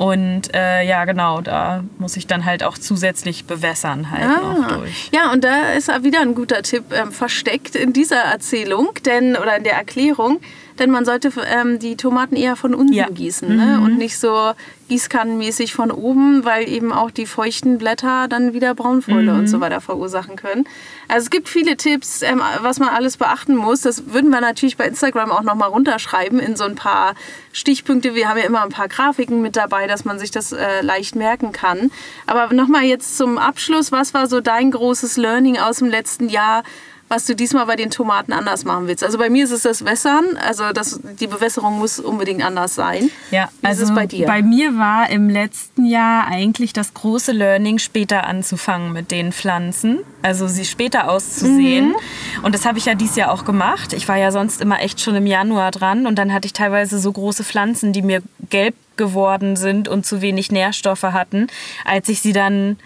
Und 0.00 0.54
äh, 0.54 0.82
ja, 0.82 1.04
genau, 1.04 1.42
da 1.42 1.84
muss 1.98 2.16
ich 2.16 2.26
dann 2.26 2.46
halt 2.46 2.64
auch 2.64 2.78
zusätzlich 2.78 3.44
bewässern 3.44 4.10
halt 4.10 4.28
noch 4.42 4.78
durch. 4.78 5.10
Ah. 5.12 5.14
Ja, 5.14 5.32
und 5.32 5.44
da 5.44 5.72
ist 5.72 5.90
auch 5.90 6.02
wieder 6.02 6.22
ein 6.22 6.34
guter 6.34 6.62
Tipp 6.62 6.84
ähm, 6.90 7.12
versteckt 7.12 7.74
in 7.74 7.92
dieser 7.92 8.22
Erzählung, 8.22 8.92
denn 9.04 9.36
oder 9.36 9.58
in 9.58 9.64
der 9.64 9.74
Erklärung, 9.74 10.40
denn 10.80 10.90
man 10.90 11.04
sollte 11.04 11.30
ähm, 11.46 11.78
die 11.78 11.96
Tomaten 11.96 12.34
eher 12.34 12.56
von 12.56 12.74
unten 12.74 12.92
Ja. 12.92 13.06
gießen 13.08 13.54
ne? 13.56 13.78
Mhm. 13.78 13.84
und 13.84 13.98
nicht 13.98 14.18
so 14.18 14.52
gießkannenmäßig 14.88 15.72
von 15.72 15.92
oben, 15.92 16.44
weil 16.44 16.68
eben 16.68 16.92
auch 16.92 17.12
die 17.12 17.26
feuchten 17.26 17.78
Blätter 17.78 18.26
dann 18.28 18.52
wieder 18.54 18.74
Braunfäule 18.74 19.32
und 19.34 19.42
Mhm. 19.42 19.46
so 19.46 19.60
weiter 19.60 19.80
verursachen 19.80 20.34
können. 20.34 20.64
Also 21.06 21.24
es 21.26 21.30
gibt 21.30 21.48
viele 21.48 21.76
Tipps, 21.76 22.22
ähm, 22.22 22.42
was 22.62 22.80
man 22.80 22.88
alles 22.88 23.16
beachten 23.16 23.54
muss. 23.54 23.82
Das 23.82 24.12
würden 24.12 24.30
wir 24.30 24.40
natürlich 24.40 24.76
bei 24.76 24.86
Instagram 24.86 25.30
auch 25.30 25.42
nochmal 25.42 25.68
runterschreiben 25.68 26.40
in 26.40 26.56
so 26.56 26.64
ein 26.64 26.74
paar 26.74 27.14
Stichpunkte. 27.52 28.14
Wir 28.16 28.28
haben 28.28 28.38
ja 28.38 28.44
immer 28.44 28.62
ein 28.62 28.70
paar 28.70 28.88
Grafiken 28.88 29.40
mit 29.42 29.54
dabei, 29.56 29.86
dass 29.86 30.04
man 30.04 30.18
sich 30.18 30.32
das 30.32 30.50
äh, 30.52 30.80
leicht 30.82 31.14
merken 31.14 31.52
kann. 31.52 31.92
Aber 32.26 32.52
nochmal 32.52 32.82
jetzt 32.82 33.16
zum 33.16 33.38
Abschluss, 33.38 33.92
was 33.92 34.12
war 34.12 34.26
so 34.26 34.40
dein 34.40 34.72
großes 34.72 35.16
Learning 35.16 35.56
aus 35.58 35.78
dem 35.78 35.88
letzten 35.88 36.28
Jahr? 36.28 36.64
Was 37.10 37.26
du 37.26 37.34
diesmal 37.34 37.66
bei 37.66 37.74
den 37.74 37.90
Tomaten 37.90 38.32
anders 38.32 38.64
machen 38.64 38.86
willst. 38.86 39.02
Also 39.02 39.18
bei 39.18 39.28
mir 39.28 39.42
ist 39.42 39.50
es 39.50 39.62
das 39.62 39.84
Wässern, 39.84 40.36
also 40.36 40.72
das, 40.72 41.00
die 41.18 41.26
Bewässerung 41.26 41.76
muss 41.80 41.98
unbedingt 41.98 42.42
anders 42.42 42.76
sein. 42.76 43.10
Ja, 43.32 43.48
Wie 43.60 43.66
also 43.66 43.82
ist 43.82 43.88
es 43.90 43.94
bei 43.94 44.06
dir? 44.06 44.26
bei 44.26 44.42
mir 44.42 44.78
war 44.78 45.10
im 45.10 45.28
letzten 45.28 45.86
Jahr 45.86 46.28
eigentlich 46.28 46.72
das 46.72 46.94
große 46.94 47.32
Learning, 47.32 47.78
später 47.78 48.28
anzufangen 48.28 48.92
mit 48.92 49.10
den 49.10 49.32
Pflanzen. 49.32 49.98
Also 50.22 50.46
sie 50.46 50.64
später 50.64 51.10
auszusehen. 51.10 51.88
Mhm. 51.88 52.44
Und 52.44 52.54
das 52.54 52.64
habe 52.64 52.78
ich 52.78 52.84
ja 52.84 52.94
dieses 52.94 53.16
Jahr 53.16 53.32
auch 53.32 53.44
gemacht. 53.44 53.92
Ich 53.92 54.06
war 54.06 54.16
ja 54.16 54.30
sonst 54.30 54.60
immer 54.60 54.80
echt 54.80 55.00
schon 55.00 55.16
im 55.16 55.26
Januar 55.26 55.72
dran 55.72 56.06
und 56.06 56.16
dann 56.16 56.32
hatte 56.32 56.46
ich 56.46 56.52
teilweise 56.52 57.00
so 57.00 57.10
große 57.10 57.42
Pflanzen, 57.42 57.92
die 57.92 58.02
mir 58.02 58.22
gelb 58.50 58.76
geworden 58.96 59.56
sind 59.56 59.88
und 59.88 60.06
zu 60.06 60.20
wenig 60.20 60.52
Nährstoffe 60.52 61.02
hatten, 61.02 61.48
als 61.84 62.08
ich 62.08 62.20
sie 62.20 62.32
dann 62.32 62.76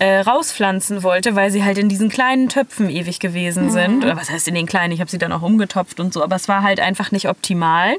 äh, 0.00 0.20
rauspflanzen 0.20 1.02
wollte, 1.02 1.36
weil 1.36 1.50
sie 1.50 1.62
halt 1.64 1.78
in 1.78 1.88
diesen 1.88 2.08
kleinen 2.08 2.48
Töpfen 2.48 2.90
ewig 2.90 3.20
gewesen 3.20 3.70
sind. 3.70 4.04
Oder 4.04 4.16
was 4.16 4.28
heißt 4.30 4.48
in 4.48 4.54
den 4.54 4.66
kleinen? 4.66 4.92
Ich 4.92 5.00
habe 5.00 5.10
sie 5.10 5.18
dann 5.18 5.32
auch 5.32 5.42
umgetopft 5.42 6.00
und 6.00 6.12
so, 6.12 6.22
aber 6.22 6.34
es 6.36 6.48
war 6.48 6.62
halt 6.62 6.80
einfach 6.80 7.12
nicht 7.12 7.28
optimal. 7.28 7.96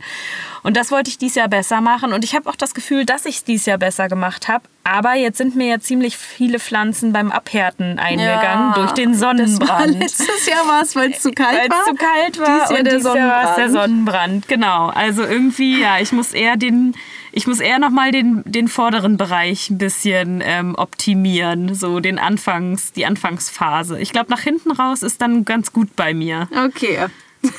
Und 0.63 0.75
das 0.75 0.91
wollte 0.91 1.09
ich 1.09 1.17
dieses 1.17 1.35
Jahr 1.35 1.47
besser 1.47 1.79
machen. 1.79 2.11
Und 2.11 2.23
ich 2.25 2.35
habe 2.35 2.49
auch 2.49 2.55
das 2.55 2.73
Gefühl, 2.73 3.05
dass 3.05 3.25
ich 3.25 3.37
es 3.37 3.43
dieses 3.45 3.65
Jahr 3.65 3.77
besser 3.77 4.09
gemacht 4.09 4.47
habe. 4.47 4.65
Aber 4.83 5.13
jetzt 5.15 5.37
sind 5.37 5.55
mir 5.55 5.67
ja 5.67 5.79
ziemlich 5.79 6.17
viele 6.17 6.59
Pflanzen 6.59 7.13
beim 7.13 7.31
Abhärten 7.31 7.97
eingegangen 7.97 8.73
durch 8.73 8.91
den 8.91 9.15
Sonnenbrand. 9.15 9.97
letztes 9.99 10.45
Jahr 10.47 10.67
war 10.67 10.81
es, 10.81 10.95
weil 10.95 11.11
es 11.11 11.21
zu 11.21 11.31
kalt 11.31 11.57
Weil 11.57 11.69
war. 11.69 11.79
es 11.79 11.85
zu 11.85 11.93
kalt 11.95 12.39
war 12.39 12.45
Dieses 12.55 12.69
Jahr 12.69 12.79
und 12.79 12.85
der 12.85 12.93
dieses 12.97 13.15
Jahr 13.15 13.29
war 13.29 13.49
es 13.51 13.55
der. 13.55 13.69
Sonnenbrand. 13.69 14.47
Genau. 14.47 14.87
Also 14.87 15.23
irgendwie, 15.23 15.81
ja, 15.81 15.99
ich 15.99 16.11
muss 16.11 16.33
eher 16.33 16.57
den, 16.57 16.93
ich 17.35 17.47
muss 17.47 17.59
eher 17.59 17.79
noch 17.79 17.89
mal 17.89 18.11
den, 18.11 18.43
den 18.45 18.69
vorderen 18.69 19.17
Bereich 19.17 19.69
ein 19.69 19.77
bisschen 19.77 20.41
ähm, 20.43 20.73
optimieren, 20.75 21.75
so 21.75 21.99
den 21.99 22.17
Anfangs, 22.17 22.93
die 22.93 23.05
Anfangsphase. 23.05 23.99
Ich 23.99 24.13
glaube, 24.13 24.31
nach 24.31 24.39
hinten 24.39 24.71
raus 24.71 25.03
ist 25.03 25.21
dann 25.21 25.43
ganz 25.43 25.73
gut 25.73 25.97
bei 25.97 26.13
mir. 26.13 26.47
Okay. 26.65 27.07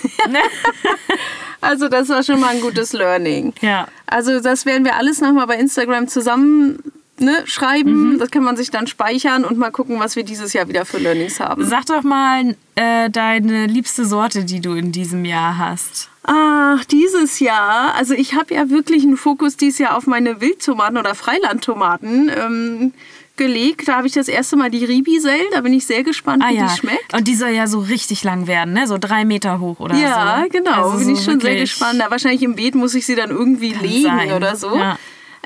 also 1.61 1.89
das 1.89 2.09
war 2.09 2.23
schon 2.23 2.41
mal 2.41 2.55
ein 2.55 2.63
gutes 2.63 2.95
Learning. 2.95 3.53
Ja. 3.61 3.87
Also 4.07 4.41
das 4.41 4.65
werden 4.65 4.87
wir 4.87 4.97
alles 4.97 5.21
nochmal 5.21 5.47
bei 5.47 5.57
Instagram 5.57 6.09
zusammen 6.09 6.79
ne, 7.21 7.43
schreiben. 7.47 8.13
Mhm. 8.15 8.19
Das 8.19 8.31
kann 8.31 8.43
man 8.45 8.57
sich 8.57 8.71
dann 8.71 8.87
speichern 8.87 9.45
und 9.45 9.59
mal 9.59 9.71
gucken, 9.71 9.99
was 10.01 10.17
wir 10.17 10.23
dieses 10.25 10.53
Jahr 10.53 10.69
wieder 10.69 10.85
für 10.85 10.99
Learnings 10.99 11.41
haben. 11.41 11.65
Sag 11.65 11.87
doch 11.87 12.03
mal 12.03 12.57
äh, 12.75 13.11
deine 13.11 13.67
liebste 13.67 14.05
Sorte, 14.05 14.45
die 14.45 14.61
du 14.61 14.75
in 14.75 14.93
diesem 14.93 15.25
Jahr 15.25 15.59
hast. 15.59 16.09
Ach, 16.29 16.85
dieses 16.87 17.39
Jahr, 17.39 17.95
also 17.95 18.13
ich 18.15 18.35
habe 18.35 18.53
ja 18.55 18.69
wirklich 18.69 19.05
einen 19.05 19.17
Fokus 19.17 19.57
dieses 19.57 19.79
Jahr 19.79 19.97
auf 19.97 20.07
meine 20.09 20.41
Wildtomaten 20.41 20.99
oder 20.99 21.15
Freilandtomaten 21.15 22.31
ähm, 22.37 22.93
gelegt. 23.37 23.87
Da 23.87 23.97
habe 23.99 24.07
ich 24.09 24.13
das 24.13 24.27
erste 24.29 24.57
Mal 24.57 24.71
die 24.71 24.85
Ribisel, 24.85 25.39
da 25.53 25.61
bin 25.61 25.73
ich 25.73 25.87
sehr 25.87 26.03
gespannt, 26.03 26.43
Ah 26.45 26.51
wie 26.51 26.57
ja. 26.57 26.67
die 26.67 26.77
schmeckt. 26.81 27.15
Und 27.15 27.29
die 27.29 27.35
soll 27.37 27.51
ja 27.51 27.67
so 27.69 27.79
richtig 27.79 28.25
lang 28.25 28.47
werden, 28.49 28.73
ne? 28.75 28.87
So 28.89 28.99
drei 28.99 29.25
Meter 29.25 29.61
hoch 29.61 29.79
oder 29.79 29.95
Ja, 29.97 30.43
so. 30.43 30.49
genau, 30.51 30.91
Also 30.91 30.99
bin 30.99 31.11
ich 31.15 31.21
so 31.21 31.31
schon 31.31 31.41
sehr 31.41 31.57
gespannt. 31.57 32.01
Da 32.01 32.11
wahrscheinlich 32.11 32.43
im 32.43 32.57
Beet 32.57 32.75
muss 32.75 32.95
ich 32.95 33.07
sie 33.07 33.15
dann 33.15 33.31
irgendwie 33.31 33.73
legen 33.75 34.03
sein. 34.05 34.33
oder 34.33 34.57
so. 34.57 34.75
Ja. 34.77 34.99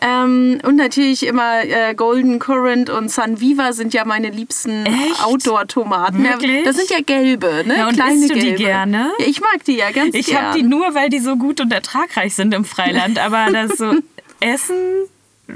Ähm, 0.03 0.61
und 0.65 0.77
natürlich 0.77 1.27
immer 1.27 1.63
äh, 1.65 1.95
Golden 1.95 2.39
Currant 2.39 2.89
und 2.91 3.11
Sun 3.11 3.41
Viva 3.41 3.73
sind 3.73 3.93
ja 3.93 4.05
meine 4.05 4.31
liebsten? 4.31 4.85
Outdoor-Tomaten. 5.23 6.25
Ja, 6.25 6.33
Wirklich? 6.33 6.65
das 6.65 6.77
sind 6.77 6.91
ja 6.91 7.01
gelbe, 7.05 7.65
ne? 7.67 7.77
Ja, 7.77 7.89
und 7.89 7.95
Kleine 7.95 8.15
isst 8.15 8.31
du 8.31 8.35
die 8.35 8.41
gelbe. 8.41 8.57
gerne? 8.65 9.13
Ja, 9.19 9.27
ich 9.27 9.41
mag 9.41 9.65
die 9.67 9.77
ja 9.77 9.91
ganz 9.91 10.15
Ich 10.15 10.27
gern. 10.27 10.43
habe 10.47 10.59
die 10.59 10.65
nur, 10.65 10.95
weil 10.95 11.09
die 11.11 11.19
so 11.19 11.37
gut 11.37 11.61
und 11.61 11.73
ertragreich 11.73 12.35
sind 12.35 12.55
im 12.55 12.65
Freiland. 12.65 13.19
Aber 13.19 13.47
das 13.53 13.77
so 13.79 13.95
Essen 14.41 14.77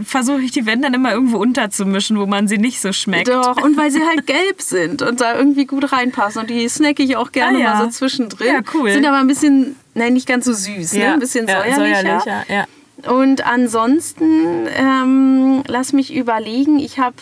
versuche 0.02 0.40
ich 0.42 0.50
die, 0.50 0.66
wenn 0.66 0.82
dann 0.82 0.92
immer 0.92 1.12
irgendwo 1.12 1.38
unterzumischen, 1.38 2.18
wo 2.18 2.26
man 2.26 2.48
sie 2.48 2.58
nicht 2.58 2.80
so 2.80 2.92
schmeckt. 2.92 3.28
Doch, 3.28 3.62
und 3.62 3.76
weil 3.76 3.90
sie 3.92 4.02
halt 4.02 4.26
gelb 4.26 4.60
sind 4.60 5.02
und 5.02 5.20
da 5.20 5.36
irgendwie 5.38 5.66
gut 5.66 5.92
reinpassen. 5.92 6.42
Und 6.42 6.50
die 6.50 6.68
snacke 6.68 7.02
ich 7.02 7.16
auch 7.16 7.30
gerne 7.32 7.58
Ah, 7.58 7.60
ja. 7.60 7.74
mal 7.76 7.84
so 7.84 7.90
zwischendrin. 7.90 8.46
Ja, 8.48 8.60
cool. 8.74 8.90
Sind 8.90 9.06
aber 9.06 9.18
ein 9.18 9.26
bisschen, 9.28 9.76
nein, 9.94 10.12
nicht 10.14 10.26
ganz 10.26 10.44
so 10.46 10.52
süß, 10.52 10.94
ne? 10.94 11.12
ein 11.12 11.20
bisschen 11.20 11.46
ja, 11.46 11.60
säuerlicher. 11.62 12.00
säuerlicher, 12.02 12.44
ja. 12.48 12.64
Und 13.06 13.46
ansonsten, 13.46 14.66
ähm, 14.76 15.62
lass 15.66 15.92
mich 15.92 16.14
überlegen, 16.14 16.78
ich 16.78 16.98
habe 16.98 17.16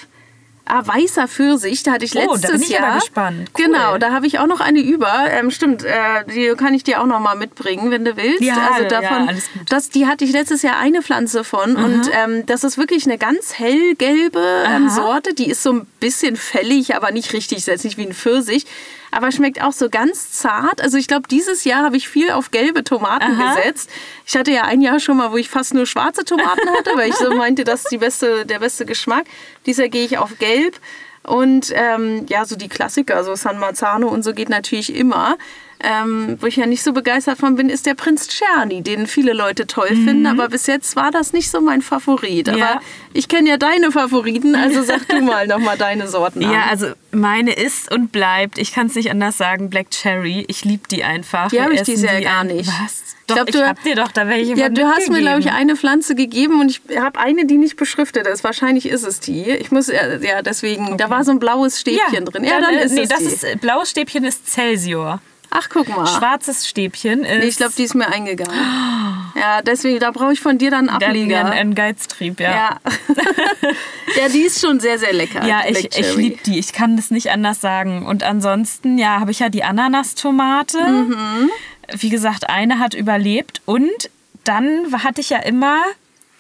ah, 0.65 0.83
weißer 0.87 1.29
Pfirsich, 1.29 1.83
da 1.83 1.93
hatte 1.93 2.05
ich 2.05 2.15
Oh, 2.15 2.21
letztes 2.21 2.41
da 2.43 2.49
bin 2.53 2.63
ich 2.63 2.69
Jahr. 2.71 2.85
aber 2.85 2.95
gespannt. 3.01 3.51
Cool. 3.59 3.65
Genau, 3.67 3.99
da 3.99 4.13
habe 4.13 4.27
ich 4.27 4.39
auch 4.39 4.47
noch 4.47 4.61
eine 4.61 4.81
über. 4.81 5.13
Ähm, 5.31 5.51
stimmt, 5.51 5.85
äh, 5.85 6.25
die 6.33 6.55
kann 6.57 6.73
ich 6.75 6.85
dir 6.85 7.01
auch 7.03 7.07
noch 7.07 7.21
mal 7.21 7.35
mitbringen, 7.37 7.91
wenn 7.91 8.05
du 8.05 8.17
willst. 8.17 8.43
Ja, 8.43 8.71
also 8.73 8.85
ja, 8.85 8.89
davon, 8.89 9.29
alles 9.29 9.53
gut. 9.53 9.63
Das, 9.71 9.91
die 9.91 10.07
hatte 10.07 10.25
ich 10.25 10.33
letztes 10.33 10.63
Jahr 10.63 10.79
eine 10.79 11.03
Pflanze 11.03 11.45
von 11.45 11.77
und 11.77 12.09
ähm, 12.13 12.47
das 12.47 12.65
ist 12.65 12.79
wirklich 12.79 13.05
eine 13.07 13.19
ganz 13.19 13.59
hellgelbe 13.59 14.65
ähm, 14.67 14.87
Aha. 14.87 14.95
Sorte. 14.95 15.35
Die 15.35 15.51
ist 15.51 15.63
so 15.63 15.73
ein 15.73 15.87
bisschen 16.01 16.37
fällig, 16.37 16.95
aber 16.95 17.11
nicht 17.11 17.33
richtig, 17.33 17.59
ist 17.59 17.67
jetzt 17.67 17.85
nicht 17.85 17.99
wie 17.99 18.07
ein 18.07 18.15
Pfirsich. 18.15 18.67
Aber 19.13 19.31
schmeckt 19.31 19.63
auch 19.63 19.73
so 19.73 19.91
ganz 19.91 20.33
zart. 20.33 20.81
Also 20.81 20.97
ich 20.97 21.07
glaube, 21.07 21.29
dieses 21.29 21.65
Jahr 21.65 21.85
habe 21.85 21.99
ich 21.99 22.09
viel 22.09 22.31
auf 22.31 22.51
gelbe 22.51 22.83
Tomaten 22.83 23.39
Aha. 23.39 23.55
gesetzt. 23.55 23.91
Ich 24.27 24.35
hatte 24.35 24.51
ja 24.51 24.63
ein 24.63 24.81
Jahr 24.81 25.01
schon 25.01 25.19
mal, 25.19 25.31
wo 25.33 25.37
ich 25.37 25.51
fast 25.51 25.75
nur 25.75 25.87
schwarze 25.87 26.25
Tomaten 26.25 26.69
hatte, 26.79 26.91
weil 26.97 27.11
ich 27.11 27.17
so 27.17 27.31
meinte, 27.37 27.65
das 27.65 27.85
ist 27.85 28.01
beste, 28.01 28.47
der 28.47 28.59
beste 28.59 28.87
Geschmack. 28.87 29.27
Dieses 29.67 29.81
Jahr 29.81 29.89
gehe 29.91 30.05
ich 30.05 30.17
auf 30.17 30.39
gelb. 30.39 30.81
Und 31.25 31.73
ähm, 31.75 32.25
ja, 32.29 32.47
so 32.47 32.57
die 32.57 32.69
Klassiker, 32.69 33.23
so 33.23 33.35
San 33.35 33.59
Marzano 33.59 34.09
und 34.09 34.23
so 34.25 34.33
geht 34.33 34.49
natürlich 34.49 34.95
immer. 34.95 35.37
Ähm, 35.85 36.37
wo 36.41 36.47
ich 36.47 36.55
ja 36.57 36.67
nicht 36.67 36.83
so 36.85 36.93
begeistert 36.93 37.39
von 37.39 37.57
bin, 37.57 37.69
ist 37.69 37.87
der 37.87 37.95
Prinz 37.95 38.29
Czerny, 38.29 38.83
den 38.83 39.09
viele 39.09 39.33
Leute 39.33 39.67
toll 39.67 39.89
finden. 39.89 40.27
Aber 40.27 40.49
bis 40.49 40.69
jetzt 40.69 40.95
war 40.95 41.11
das 41.11 41.33
nicht 41.33 41.51
so 41.51 41.61
mein 41.61 41.83
Favorit. 41.83 42.49
Aber 42.49 42.57
Mhm. 42.57 42.63
Ja. 42.63 42.81
ich 43.15 43.27
kenne 43.29 43.49
ja 43.51 43.57
deine 43.57 43.91
Favoriten, 43.91 44.55
also 44.55 44.83
sag 44.85 45.09
du 45.09 45.21
mal 45.23 45.49
nochmal 45.49 45.77
deine 45.77 46.07
Sorten 46.07 46.45
an. 46.45 46.53
Ja, 46.53 46.67
also 46.71 46.87
meine 47.11 47.53
ist 47.53 47.93
und 47.93 48.13
bleibt, 48.13 48.59
ich 48.59 48.73
kann 48.73 48.87
es 48.87 48.95
nicht 48.95 49.11
anders 49.11 49.37
sagen, 49.39 49.71
Black 49.71 49.91
Cherry. 49.91 50.45
Ich 50.47 50.65
liebe 50.65 50.87
die 50.89 51.03
einfach. 51.03 51.49
Die 51.49 51.61
habe 51.61 51.75
ich 51.75 51.83
dieses 51.83 52.05
Jahr 52.05 52.19
die 52.19 52.25
gar 52.25 52.45
nicht. 52.45 52.71
Was? 52.83 53.03
Doch, 53.27 53.37
glaub, 53.37 53.49
ich 53.49 53.57
hab 53.63 53.83
dir 53.83 53.95
doch 53.97 54.13
da 54.13 54.29
welche 54.29 54.55
Ja, 54.55 54.69
du 54.69 54.85
hast 54.87 55.09
mir, 55.11 55.21
glaube 55.21 55.41
ich, 55.41 55.51
eine 55.51 55.75
Pflanze 55.77 56.15
gegeben 56.15 56.61
und 56.61 56.71
ich 56.71 56.81
habe 56.97 57.19
eine, 57.19 57.45
die 57.47 57.57
nicht 57.57 57.77
beschriftet 57.77 58.27
ist. 58.27 58.45
Wahrscheinlich 58.45 58.87
ist 58.87 59.05
es 59.05 59.21
die. 59.21 59.51
Ich 59.51 59.71
muss, 59.73 59.89
äh, 59.89 60.19
ja, 60.23 60.43
deswegen, 60.43 60.97
da 60.97 61.09
war 61.11 61.25
so 61.25 61.31
ein 61.33 61.39
blaues 61.39 61.81
Stäbchen 61.81 62.25
drin. 62.25 62.45
Ja, 62.45 62.61
dann, 62.61 62.75
äh, 62.75 62.85
ist 62.85 62.93
nee, 62.95 63.03
es 63.03 63.09
das 63.09 63.19
die. 63.21 63.25
ist 63.27 63.45
äh, 63.45 63.57
blaues 63.61 63.91
Stäbchen 63.91 64.25
ist 64.25 64.49
Celsior. 64.49 65.21
Ach, 65.55 65.69
guck 65.69 65.89
mal. 65.89 66.07
Schwarzes 66.07 66.67
Stäbchen 66.67 67.25
ist 67.25 67.39
Nee, 67.39 67.45
ich 67.45 67.57
glaube, 67.57 67.75
die 67.77 67.83
ist 67.83 67.95
mir 67.95 68.09
eingegangen. 68.09 68.57
Ja, 69.35 69.63
deswegen, 69.63 69.99
da 69.99 70.11
brauche 70.11 70.35
ich 70.35 70.41
von 70.41 70.59
dir 70.59 70.71
dann 70.71 70.91
einen 70.91 71.01
dann 71.01 71.09
Ableger. 71.11 71.47
ein, 71.47 71.53
ein 71.53 71.75
Geiztrieb, 71.75 72.39
ja. 72.39 72.51
ja. 72.51 72.81
ja, 74.21 74.29
die 74.29 74.43
ist 74.43 74.61
schon 74.61 74.79
sehr, 74.79 74.99
sehr 74.99 75.13
lecker. 75.15 75.45
Ja, 75.45 75.63
ich, 75.67 75.89
Black 75.89 75.99
ich 75.99 76.17
liebe 76.17 76.39
die. 76.45 76.59
Ich 76.59 76.73
kann 76.75 76.97
das 76.97 77.11
nicht 77.11 77.31
anders 77.31 77.61
sagen. 77.61 78.07
Und 78.07 78.23
ansonsten, 78.23 78.99
ja, 78.99 79.19
habe 79.21 79.31
ich 79.31 79.39
ja 79.39 79.49
die 79.49 79.65
Ananastomate. 79.65 80.79
Mhm. 80.79 81.51
Wie 81.93 82.11
gesagt, 82.11 82.51
eine 82.51 82.79
hat 82.79 82.93
überlebt. 82.93 83.63
Und 83.65 84.11
dann 84.45 85.03
hatte 85.03 85.23
ich 85.23 85.31
ja 85.31 85.39
immer 85.39 85.81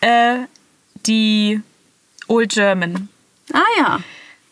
äh, 0.02 0.40
die 1.06 1.60
Old 2.28 2.52
German. 2.52 3.08
Ah 3.52 3.58
ja. 3.78 3.98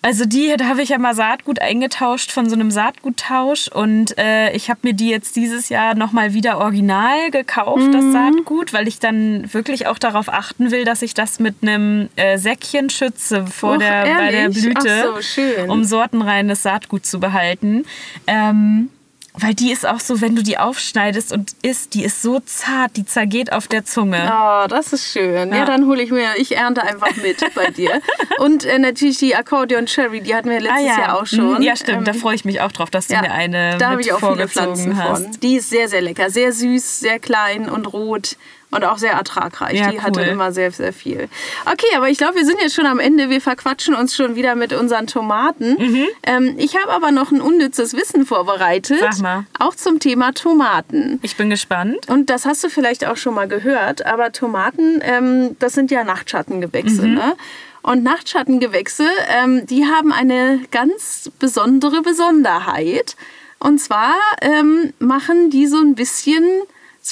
Also 0.03 0.25
die, 0.25 0.55
da 0.57 0.65
habe 0.67 0.81
ich 0.81 0.89
ja 0.89 0.99
mal 0.99 1.15
Saatgut 1.15 1.61
eingetauscht 1.61 2.31
von 2.33 2.49
so 2.49 2.55
einem 2.55 2.71
Saatguttausch 2.71 3.69
und 3.69 4.17
äh, 4.17 4.51
ich 4.53 4.71
habe 4.71 4.81
mir 4.83 4.95
die 4.95 5.11
jetzt 5.11 5.37
dieses 5.37 5.69
Jahr 5.69 5.95
nochmal 5.95 6.33
wieder 6.33 6.57
original 6.59 7.31
gekauft, 7.31 7.83
Mhm. 7.83 7.93
das 7.93 8.05
Saatgut, 8.13 8.73
weil 8.73 8.89
ich 8.89 8.99
dann 8.99 9.53
wirklich 9.53 9.87
auch 9.89 9.99
darauf 9.99 10.31
achten 10.31 10.71
will, 10.71 10.85
dass 10.87 11.03
ich 11.03 11.13
das 11.13 11.39
mit 11.39 11.57
einem 11.61 12.09
äh, 12.17 12.39
Säckchen 12.39 12.89
schütze 12.89 13.47
vor 13.47 13.75
Och, 13.75 13.79
der, 13.79 14.05
bei 14.17 14.31
der? 14.31 14.49
Blüte, 14.49 15.13
so, 15.21 15.71
um 15.71 15.85
sortenreines 15.85 16.63
Saatgut 16.63 17.05
zu 17.05 17.21
behalten. 17.21 17.85
Ähm, 18.27 18.89
weil 19.35 19.55
die 19.55 19.71
ist 19.71 19.87
auch 19.87 20.01
so, 20.01 20.21
wenn 20.21 20.35
du 20.35 20.43
die 20.43 20.59
aufschneidest 20.59 21.33
und 21.33 21.53
isst, 21.62 21.95
die 21.95 22.05
ist 22.05 22.21
so 22.23 22.40
zart, 22.40 22.97
die 22.97 23.05
zergeht 23.07 23.53
auf 23.53 23.69
der 23.69 23.85
Zunge. 23.85 24.31
Oh, 24.33 24.66
das 24.69 24.93
ist 24.93 25.12
schön. 25.12 25.51
Ja, 25.51 25.57
Ja. 25.59 25.64
dann 25.64 25.87
hole 25.87 26.03
ich 26.03 26.11
mir, 26.11 26.29
ich 26.37 26.57
ernte 26.57 26.83
einfach 26.83 27.14
mit 27.16 27.37
bei 27.55 27.71
dir. 27.71 28.01
Und 28.38 28.64
äh, 28.64 28.79
natürlich 28.79 29.19
die 29.19 29.35
Akkordeon 29.37 29.87
Cherry, 29.87 30.21
die 30.21 30.35
hatten 30.35 30.51
wir 30.51 30.61
letztes 30.61 30.85
Jahr 30.87 31.21
auch 31.21 31.27
schon. 31.27 31.55
Mhm, 31.59 31.62
Ja, 31.62 31.77
stimmt. 31.77 32.07
da 32.09 32.12
Ähm, 32.12 32.19
freue 32.19 32.35
ich 32.35 32.45
mich 32.45 32.61
auch 32.61 32.73
drauf, 32.73 32.90
dass 32.90 33.07
du 33.07 33.14
mir 33.16 33.31
eine 33.33 33.79
da 33.79 33.87
habe 33.88 33.97
mit 33.99 34.07
ich 34.07 34.12
auch 34.12 34.19
viele 34.19 34.49
vorgezogen 34.49 34.77
Pflanzen 34.93 34.97
hast. 34.99 35.23
von. 35.25 35.40
Die 35.40 35.57
ist 35.57 35.71
sehr, 35.71 35.88
sehr 35.88 36.01
lecker. 36.03 36.31
Sehr 36.31 36.53
süß, 36.53 37.01
sehr 37.01 37.19
klein 37.19 37.69
und 37.71 37.93
rot 37.93 38.37
und 38.70 38.85
auch 38.85 38.98
sehr 38.98 39.12
ertragreich. 39.12 39.78
Ja, 39.78 39.90
die 39.90 40.00
hatte 40.00 40.20
cool. 40.20 40.26
immer 40.26 40.52
sehr, 40.52 40.70
sehr 40.70 40.92
viel. 40.92 41.28
Okay, 41.64 41.87
aber 41.96 42.09
ich 42.09 42.18
glaube, 42.18 42.37
wir 42.37 42.44
sind 42.44 42.61
jetzt 42.61 42.74
schon 42.74 42.87
am 42.87 43.00
Ende. 43.00 43.28
Wir 43.28 43.40
verquatschen 43.40 43.94
uns 43.94 44.14
schon 44.14 44.37
wieder 44.37 44.54
mit 44.54 44.72
unseren 44.72 45.06
Tomaten. 45.06 45.76
Mhm. 45.78 46.06
Ähm, 46.22 46.54
ich 46.56 46.76
habe 46.76 46.92
aber 46.92 47.11
noch 47.11 47.33
ein 47.33 47.40
unnützes 47.40 47.94
Wissen 47.94 48.26
vorbereitet. 48.26 48.98
Sag 49.00 49.18
mal. 49.18 49.46
Auch 49.59 49.74
zum 49.74 49.98
Thema 49.98 50.33
Tomaten. 50.33 51.18
Ich 51.22 51.37
bin 51.37 51.50
gespannt. 51.50 52.09
Und 52.09 52.30
das 52.30 52.46
hast 52.46 52.62
du 52.62 52.68
vielleicht 52.68 53.06
auch 53.06 53.16
schon 53.16 53.35
mal 53.35 53.48
gehört, 53.48 54.06
aber 54.06 54.33
Tomaten, 54.33 55.00
ähm, 55.02 55.56
das 55.59 55.72
sind 55.72 55.90
ja 55.90 56.04
Nachtschattengewächse. 56.04 57.02
Mhm. 57.06 57.14
Ne? 57.14 57.37
Und 57.83 58.02
Nachtschattengewächse, 58.02 59.06
ähm, 59.28 59.66
die 59.66 59.87
haben 59.87 60.12
eine 60.12 60.61
ganz 60.70 61.30
besondere 61.38 62.02
Besonderheit. 62.02 63.16
Und 63.59 63.78
zwar 63.78 64.14
ähm, 64.42 64.92
machen 64.98 65.50
die 65.50 65.66
so 65.66 65.78
ein 65.78 65.94
bisschen, 65.94 66.44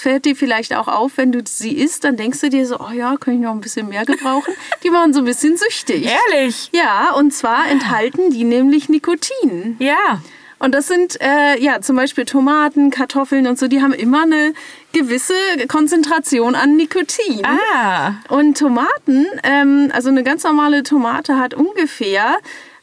fällt 0.00 0.24
dir 0.24 0.36
vielleicht 0.36 0.74
auch 0.74 0.88
auf, 0.88 1.12
wenn 1.16 1.32
du 1.32 1.40
sie 1.46 1.72
isst, 1.72 2.04
dann 2.04 2.16
denkst 2.16 2.40
du 2.40 2.50
dir 2.50 2.66
so, 2.66 2.78
oh 2.80 2.92
ja, 2.92 3.16
kann 3.16 3.34
ich 3.34 3.40
noch 3.40 3.52
ein 3.52 3.60
bisschen 3.60 3.88
mehr 3.88 4.04
gebrauchen. 4.04 4.54
Die 4.82 4.90
machen 4.90 5.12
so 5.12 5.20
ein 5.20 5.24
bisschen 5.24 5.56
süchtig. 5.56 6.06
Ehrlich? 6.32 6.70
Ja, 6.72 7.12
und 7.14 7.32
zwar 7.32 7.68
enthalten 7.68 8.30
die 8.30 8.44
nämlich 8.44 8.88
Nikotin. 8.88 9.76
Ja. 9.78 10.20
Und 10.60 10.74
das 10.74 10.88
sind 10.88 11.20
äh, 11.20 11.58
ja 11.60 11.80
zum 11.80 11.94
Beispiel 11.96 12.24
Tomaten, 12.24 12.90
Kartoffeln 12.90 13.46
und 13.46 13.58
so, 13.58 13.68
die 13.68 13.80
haben 13.80 13.92
immer 13.92 14.22
eine 14.22 14.54
gewisse 14.92 15.34
Konzentration 15.68 16.56
an 16.56 16.76
Nikotin. 16.76 17.44
Ah. 17.44 18.14
Und 18.28 18.58
Tomaten, 18.58 19.26
ähm, 19.44 19.90
also 19.94 20.08
eine 20.08 20.24
ganz 20.24 20.42
normale 20.42 20.82
Tomate 20.82 21.38
hat 21.38 21.54
ungefähr 21.54 22.38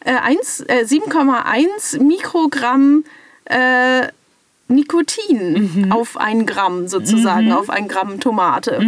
äh, 0.05 0.13
eins- 0.15 0.61
äh, 0.61 0.85
7,1 0.85 2.01
Mikrogramm 2.01 3.03
äh, 3.45 4.07
Nikotin 4.67 5.91
auf 5.91 6.17
ein 6.17 6.45
Gramm 6.45 6.87
sozusagen, 6.87 7.51
auf 7.51 7.69
ein 7.69 7.87
Gramm 7.87 8.19
Tomate. 8.19 8.79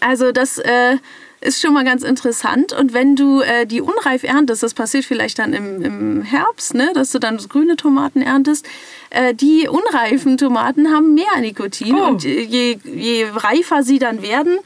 Also 0.00 0.32
das 0.32 0.58
äh, 0.58 0.98
ist 1.40 1.60
schon 1.60 1.72
mal 1.72 1.84
ganz 1.84 2.02
interessant. 2.02 2.72
Und 2.72 2.92
wenn 2.92 3.16
du 3.16 3.40
äh, 3.40 3.66
die 3.66 3.80
unreif 3.80 4.24
erntest, 4.24 4.62
das 4.62 4.74
passiert 4.74 5.04
vielleicht 5.04 5.38
dann 5.38 5.52
im, 5.52 5.82
im 5.82 6.22
Herbst, 6.22 6.74
ne, 6.74 6.92
dass 6.94 7.10
du 7.12 7.18
dann 7.18 7.38
grüne 7.38 7.76
Tomaten 7.76 8.20
erntest, 8.20 8.66
äh, 9.10 9.34
die 9.34 9.68
unreifen 9.68 10.36
Tomaten 10.36 10.92
haben 10.92 11.14
mehr 11.14 11.40
Nikotin. 11.40 11.94
Oh. 11.94 12.08
Und 12.08 12.24
je, 12.24 12.78
je 12.84 13.26
reifer 13.34 13.82
sie 13.82 13.98
dann 13.98 14.22
werden, 14.22 14.58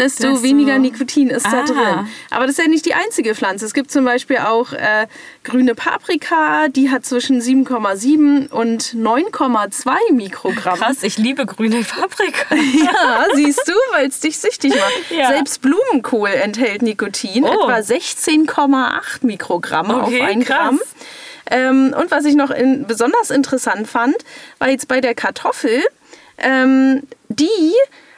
desto 0.00 0.28
Desto- 0.32 0.42
weniger 0.42 0.78
Nikotin 0.78 1.30
ist 1.30 1.46
da 1.46 1.60
Ah. 1.60 1.64
drin. 1.64 2.08
Aber 2.30 2.46
das 2.46 2.58
ist 2.58 2.64
ja 2.64 2.68
nicht 2.68 2.86
die 2.86 2.94
einzige 2.94 3.34
Pflanze. 3.36 3.64
Es 3.66 3.74
gibt 3.74 3.92
zum 3.92 4.04
Beispiel 4.04 4.38
auch 4.38 4.72
äh, 4.72 5.06
grüne 5.44 5.74
Paprika, 5.76 6.68
die 6.68 6.90
hat 6.90 7.04
zwischen 7.04 7.40
7,7 7.40 8.48
und 8.50 8.94
9,2 8.94 9.92
Mikrogramm. 10.12 10.78
Krass, 10.78 11.02
ich 11.02 11.18
liebe 11.18 11.46
grüne 11.46 11.82
Paprika. 11.84 12.54
Ja, 12.54 13.26
siehst 13.34 13.62
du, 13.68 13.72
weil 13.92 14.08
es 14.08 14.20
dich 14.20 14.38
süchtig 14.38 14.74
macht. 14.74 15.10
Ja. 15.10 15.28
Selbst 15.28 15.60
Blumenkohl 15.62 16.30
enthält 16.30 16.82
Nikotin, 16.82 17.44
Oh. 17.44 17.48
etwa 17.52 17.76
16,8 17.82 19.22
Mikrogramm 19.24 19.90
auf 19.90 20.08
Okay, 20.08 20.22
ein 20.22 20.44
krass. 20.44 20.56
Gramm. 20.58 20.80
Ähm, 21.50 21.94
und 21.98 22.10
was 22.10 22.24
ich 22.24 22.34
noch 22.36 22.50
in, 22.50 22.86
besonders 22.86 23.30
interessant 23.30 23.88
fand, 23.88 24.16
war 24.58 24.68
jetzt 24.70 24.86
bei 24.88 25.00
der 25.00 25.14
Kartoffel, 25.14 25.82
ähm, 26.38 27.02
die 27.28 27.48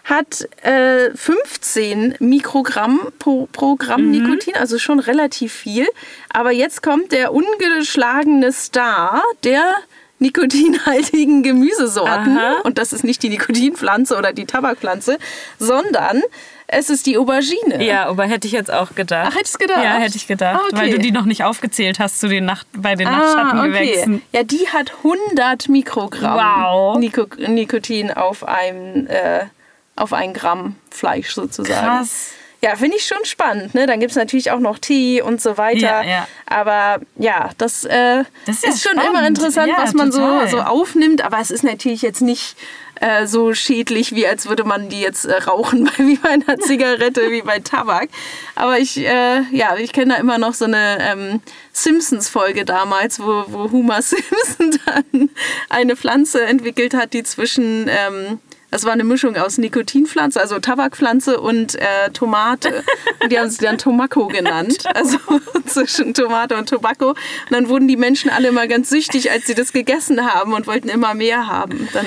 hat 0.04 0.48
äh, 0.64 1.10
15 1.14 2.16
Mikrogramm 2.18 3.00
pro, 3.18 3.48
pro 3.52 3.76
Gramm 3.76 4.02
Mhm. 4.06 4.10
Nikotin, 4.10 4.56
also 4.56 4.78
schon 4.78 4.98
relativ 4.98 5.52
viel. 5.52 5.86
Aber 6.30 6.50
jetzt 6.50 6.82
kommt 6.82 7.12
der 7.12 7.32
ungeschlagene 7.32 8.52
Star 8.52 9.22
der 9.44 9.74
nikotinhaltigen 10.18 11.42
Gemüsesorten. 11.42 12.38
Aha. 12.38 12.60
Und 12.64 12.78
das 12.78 12.92
ist 12.92 13.04
nicht 13.04 13.22
die 13.22 13.28
Nikotinpflanze 13.28 14.16
oder 14.16 14.32
die 14.32 14.44
Tabakpflanze, 14.46 15.18
sondern 15.58 16.22
es 16.68 16.90
ist 16.90 17.06
die 17.06 17.18
Aubergine. 17.18 17.84
Ja, 17.84 18.06
aber 18.06 18.24
hätte 18.24 18.46
ich 18.46 18.52
jetzt 18.52 18.72
auch 18.72 18.94
gedacht. 18.94 19.28
Ach, 19.32 19.36
hättest 19.36 19.54
du 19.56 19.58
gedacht? 19.66 19.82
Ja, 19.84 19.94
hätte 19.94 20.16
ich 20.16 20.26
gedacht. 20.26 20.60
Ah, 20.62 20.66
okay. 20.68 20.76
Weil 20.76 20.90
du 20.90 20.98
die 20.98 21.10
noch 21.12 21.24
nicht 21.26 21.44
aufgezählt 21.44 21.98
hast 21.98 22.20
zu 22.20 22.28
den 22.28 22.44
Nacht, 22.44 22.66
bei 22.76 22.94
den 22.94 23.08
Ah, 23.08 23.18
Nachtschattengewächsen. 23.18 24.14
okay. 24.16 24.22
Ja, 24.32 24.42
die 24.44 24.68
hat 24.68 24.92
100 25.04 25.68
Mikrogramm 25.68 26.38
Wow. 26.38 26.98
Niko 26.98 27.26
Nikotin 27.48 28.10
auf 28.12 28.44
ein, 28.46 29.06
äh, 29.08 29.46
auf 29.96 30.12
ein 30.12 30.32
Gramm 30.32 30.76
Fleisch 30.90 31.34
sozusagen. 31.34 31.86
Krass. 31.86 32.32
Ja, 32.64 32.76
finde 32.76 32.96
ich 32.96 33.04
schon 33.04 33.24
spannend. 33.24 33.74
Ne? 33.74 33.88
Dann 33.88 33.98
gibt 33.98 34.12
es 34.12 34.16
natürlich 34.16 34.52
auch 34.52 34.60
noch 34.60 34.78
Tee 34.78 35.20
und 35.20 35.42
so 35.42 35.58
weiter. 35.58 35.80
Ja, 35.80 36.02
ja. 36.02 36.28
Aber 36.46 37.00
ja, 37.16 37.50
das, 37.58 37.84
äh, 37.84 38.22
Das 38.46 38.56
ist 38.56 38.64
ja 38.64 38.70
ist 38.70 38.82
schon 38.84 38.98
immer 39.00 39.26
interessant, 39.26 39.72
was 39.76 39.94
man 39.94 40.12
so, 40.12 40.20
total. 40.20 40.48
so 40.48 40.60
aufnimmt. 40.60 41.24
Aber 41.24 41.40
es 41.40 41.50
ist 41.50 41.64
natürlich 41.64 42.02
jetzt 42.02 42.22
nicht 42.22 42.56
äh, 43.00 43.26
so 43.26 43.52
schädlich, 43.52 44.14
wie 44.14 44.28
als 44.28 44.48
würde 44.48 44.62
man 44.62 44.88
die 44.88 45.00
jetzt 45.00 45.24
äh, 45.24 45.38
rauchen, 45.38 45.90
wie 45.96 46.14
bei 46.18 46.28
einer 46.28 46.56
Zigarette, 46.60 47.32
wie 47.32 47.42
bei 47.42 47.58
Tabak. 47.58 48.10
Aber 48.54 48.78
ich, 48.78 48.96
äh, 48.96 49.42
ja, 49.50 49.74
ich 49.76 49.92
kenne 49.92 50.14
da 50.14 50.20
immer 50.20 50.38
noch 50.38 50.54
so 50.54 50.66
eine 50.66 50.98
ähm, 51.00 51.40
Simpsons-Folge 51.72 52.64
damals, 52.64 53.18
wo, 53.18 53.44
wo 53.48 53.72
Homer 53.72 54.02
Simpson 54.02 54.78
dann 54.86 55.30
eine 55.68 55.96
Pflanze 55.96 56.44
entwickelt 56.44 56.94
hat, 56.94 57.12
die 57.12 57.24
zwischen... 57.24 57.88
Ähm, 57.88 58.38
das 58.72 58.84
war 58.84 58.92
eine 58.92 59.04
Mischung 59.04 59.36
aus 59.36 59.58
Nikotinpflanze, 59.58 60.40
also 60.40 60.58
Tabakpflanze 60.58 61.38
und 61.40 61.76
äh, 61.76 62.10
Tomate. 62.12 62.82
Und 63.22 63.30
die 63.30 63.38
haben 63.38 63.48
sie 63.50 63.64
dann 63.64 63.78
Tomako 63.78 64.26
genannt. 64.26 64.78
Also 64.94 65.18
zwischen 65.66 66.14
Tomate 66.14 66.56
und 66.56 66.68
Tobacco. 66.68 67.10
Und 67.10 67.16
dann 67.50 67.68
wurden 67.68 67.86
die 67.88 67.96
Menschen 67.96 68.30
alle 68.30 68.48
immer 68.48 68.66
ganz 68.66 68.88
süchtig, 68.90 69.30
als 69.30 69.46
sie 69.46 69.54
das 69.54 69.72
gegessen 69.72 70.24
haben 70.26 70.52
und 70.52 70.66
wollten 70.66 70.88
immer 70.88 71.14
mehr 71.14 71.46
haben. 71.46 71.88
Dann 71.92 72.06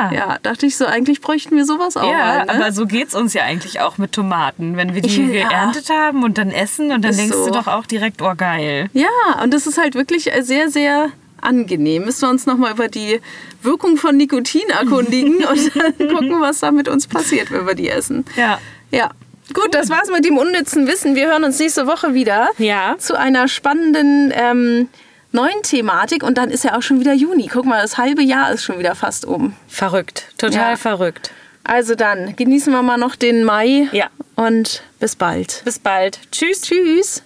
Ah. 0.00 0.10
ja, 0.12 0.38
dachte 0.42 0.64
ich 0.66 0.76
so, 0.76 0.86
eigentlich 0.86 1.20
bräuchten 1.20 1.54
wir 1.56 1.64
sowas 1.66 1.96
auch 1.98 2.10
Ja, 2.10 2.18
mal. 2.18 2.44
Ne? 2.46 2.48
aber 2.50 2.72
so 2.72 2.86
geht 2.86 3.08
es 3.08 3.14
uns 3.14 3.34
ja 3.34 3.42
eigentlich 3.42 3.80
auch 3.80 3.98
mit 3.98 4.12
Tomaten. 4.12 4.76
Wenn 4.76 4.94
wir 4.94 5.02
die 5.02 5.20
Ja. 5.32 5.48
geerntet 5.48 5.90
haben 5.90 6.22
und 6.24 6.38
dann 6.38 6.50
essen 6.50 6.90
und 6.92 7.02
dann 7.02 7.10
Ist 7.10 7.18
denkst 7.20 7.36
so. 7.36 7.46
du 7.46 7.50
doch 7.52 7.66
auch 7.66 7.84
direkt, 7.86 8.22
oh 8.22 8.32
geil. 8.36 8.88
Ja, 8.94 9.08
und 9.42 9.52
das 9.52 9.66
ist 9.66 9.76
halt 9.78 9.94
wirklich 9.94 10.30
sehr, 10.40 10.70
sehr 10.70 11.10
angenehm. 11.40 12.04
Müssen 12.04 12.22
wir 12.22 12.30
uns 12.30 12.46
nochmal 12.46 12.72
über 12.72 12.88
die 12.88 13.20
Wirkung 13.62 13.96
von 13.96 14.16
Nikotin 14.16 14.68
erkundigen 14.70 15.36
und 15.50 15.70
dann 15.76 16.08
gucken, 16.08 16.40
was 16.40 16.60
da 16.60 16.70
mit 16.70 16.88
uns 16.88 17.06
passiert, 17.06 17.50
wenn 17.50 17.66
wir 17.66 17.74
die 17.74 17.88
essen. 17.88 18.24
Ja. 18.36 18.58
Ja. 18.90 19.10
Gut, 19.54 19.74
das 19.74 19.90
war's 19.90 20.10
mit 20.10 20.24
dem 20.24 20.38
unnützen 20.38 20.86
Wissen. 20.88 21.14
Wir 21.14 21.28
hören 21.28 21.44
uns 21.44 21.58
nächste 21.58 21.86
Woche 21.86 22.14
wieder 22.14 22.48
Ja. 22.58 22.96
zu 22.98 23.16
einer 23.16 23.46
spannenden 23.46 24.32
ähm, 24.34 24.88
neuen 25.30 25.62
Thematik. 25.62 26.22
Und 26.24 26.36
dann 26.36 26.50
ist 26.50 26.64
ja 26.64 26.76
auch 26.76 26.82
schon 26.82 26.98
wieder 26.98 27.12
Juni. 27.14 27.48
Guck 27.52 27.64
mal, 27.64 27.80
das 27.80 27.96
halbe 27.96 28.22
Jahr 28.22 28.50
ist 28.52 28.64
schon 28.64 28.78
wieder 28.80 28.94
fast 28.96 29.24
um. 29.24 29.54
Verrückt. 29.68 30.26
Total 30.38 30.70
Ja. 30.72 30.76
verrückt. 30.76 31.30
Also 31.62 31.94
dann 31.94 32.34
genießen 32.36 32.72
wir 32.72 32.82
mal 32.82 32.96
noch 32.96 33.14
den 33.16 33.44
Mai 33.44 33.88
Ja. 33.92 34.06
und 34.36 34.82
bis 34.98 35.14
bald. 35.16 35.62
Bis 35.64 35.78
bald. 35.78 36.20
Tschüss. 36.32 36.62
Tschüss. 36.62 37.22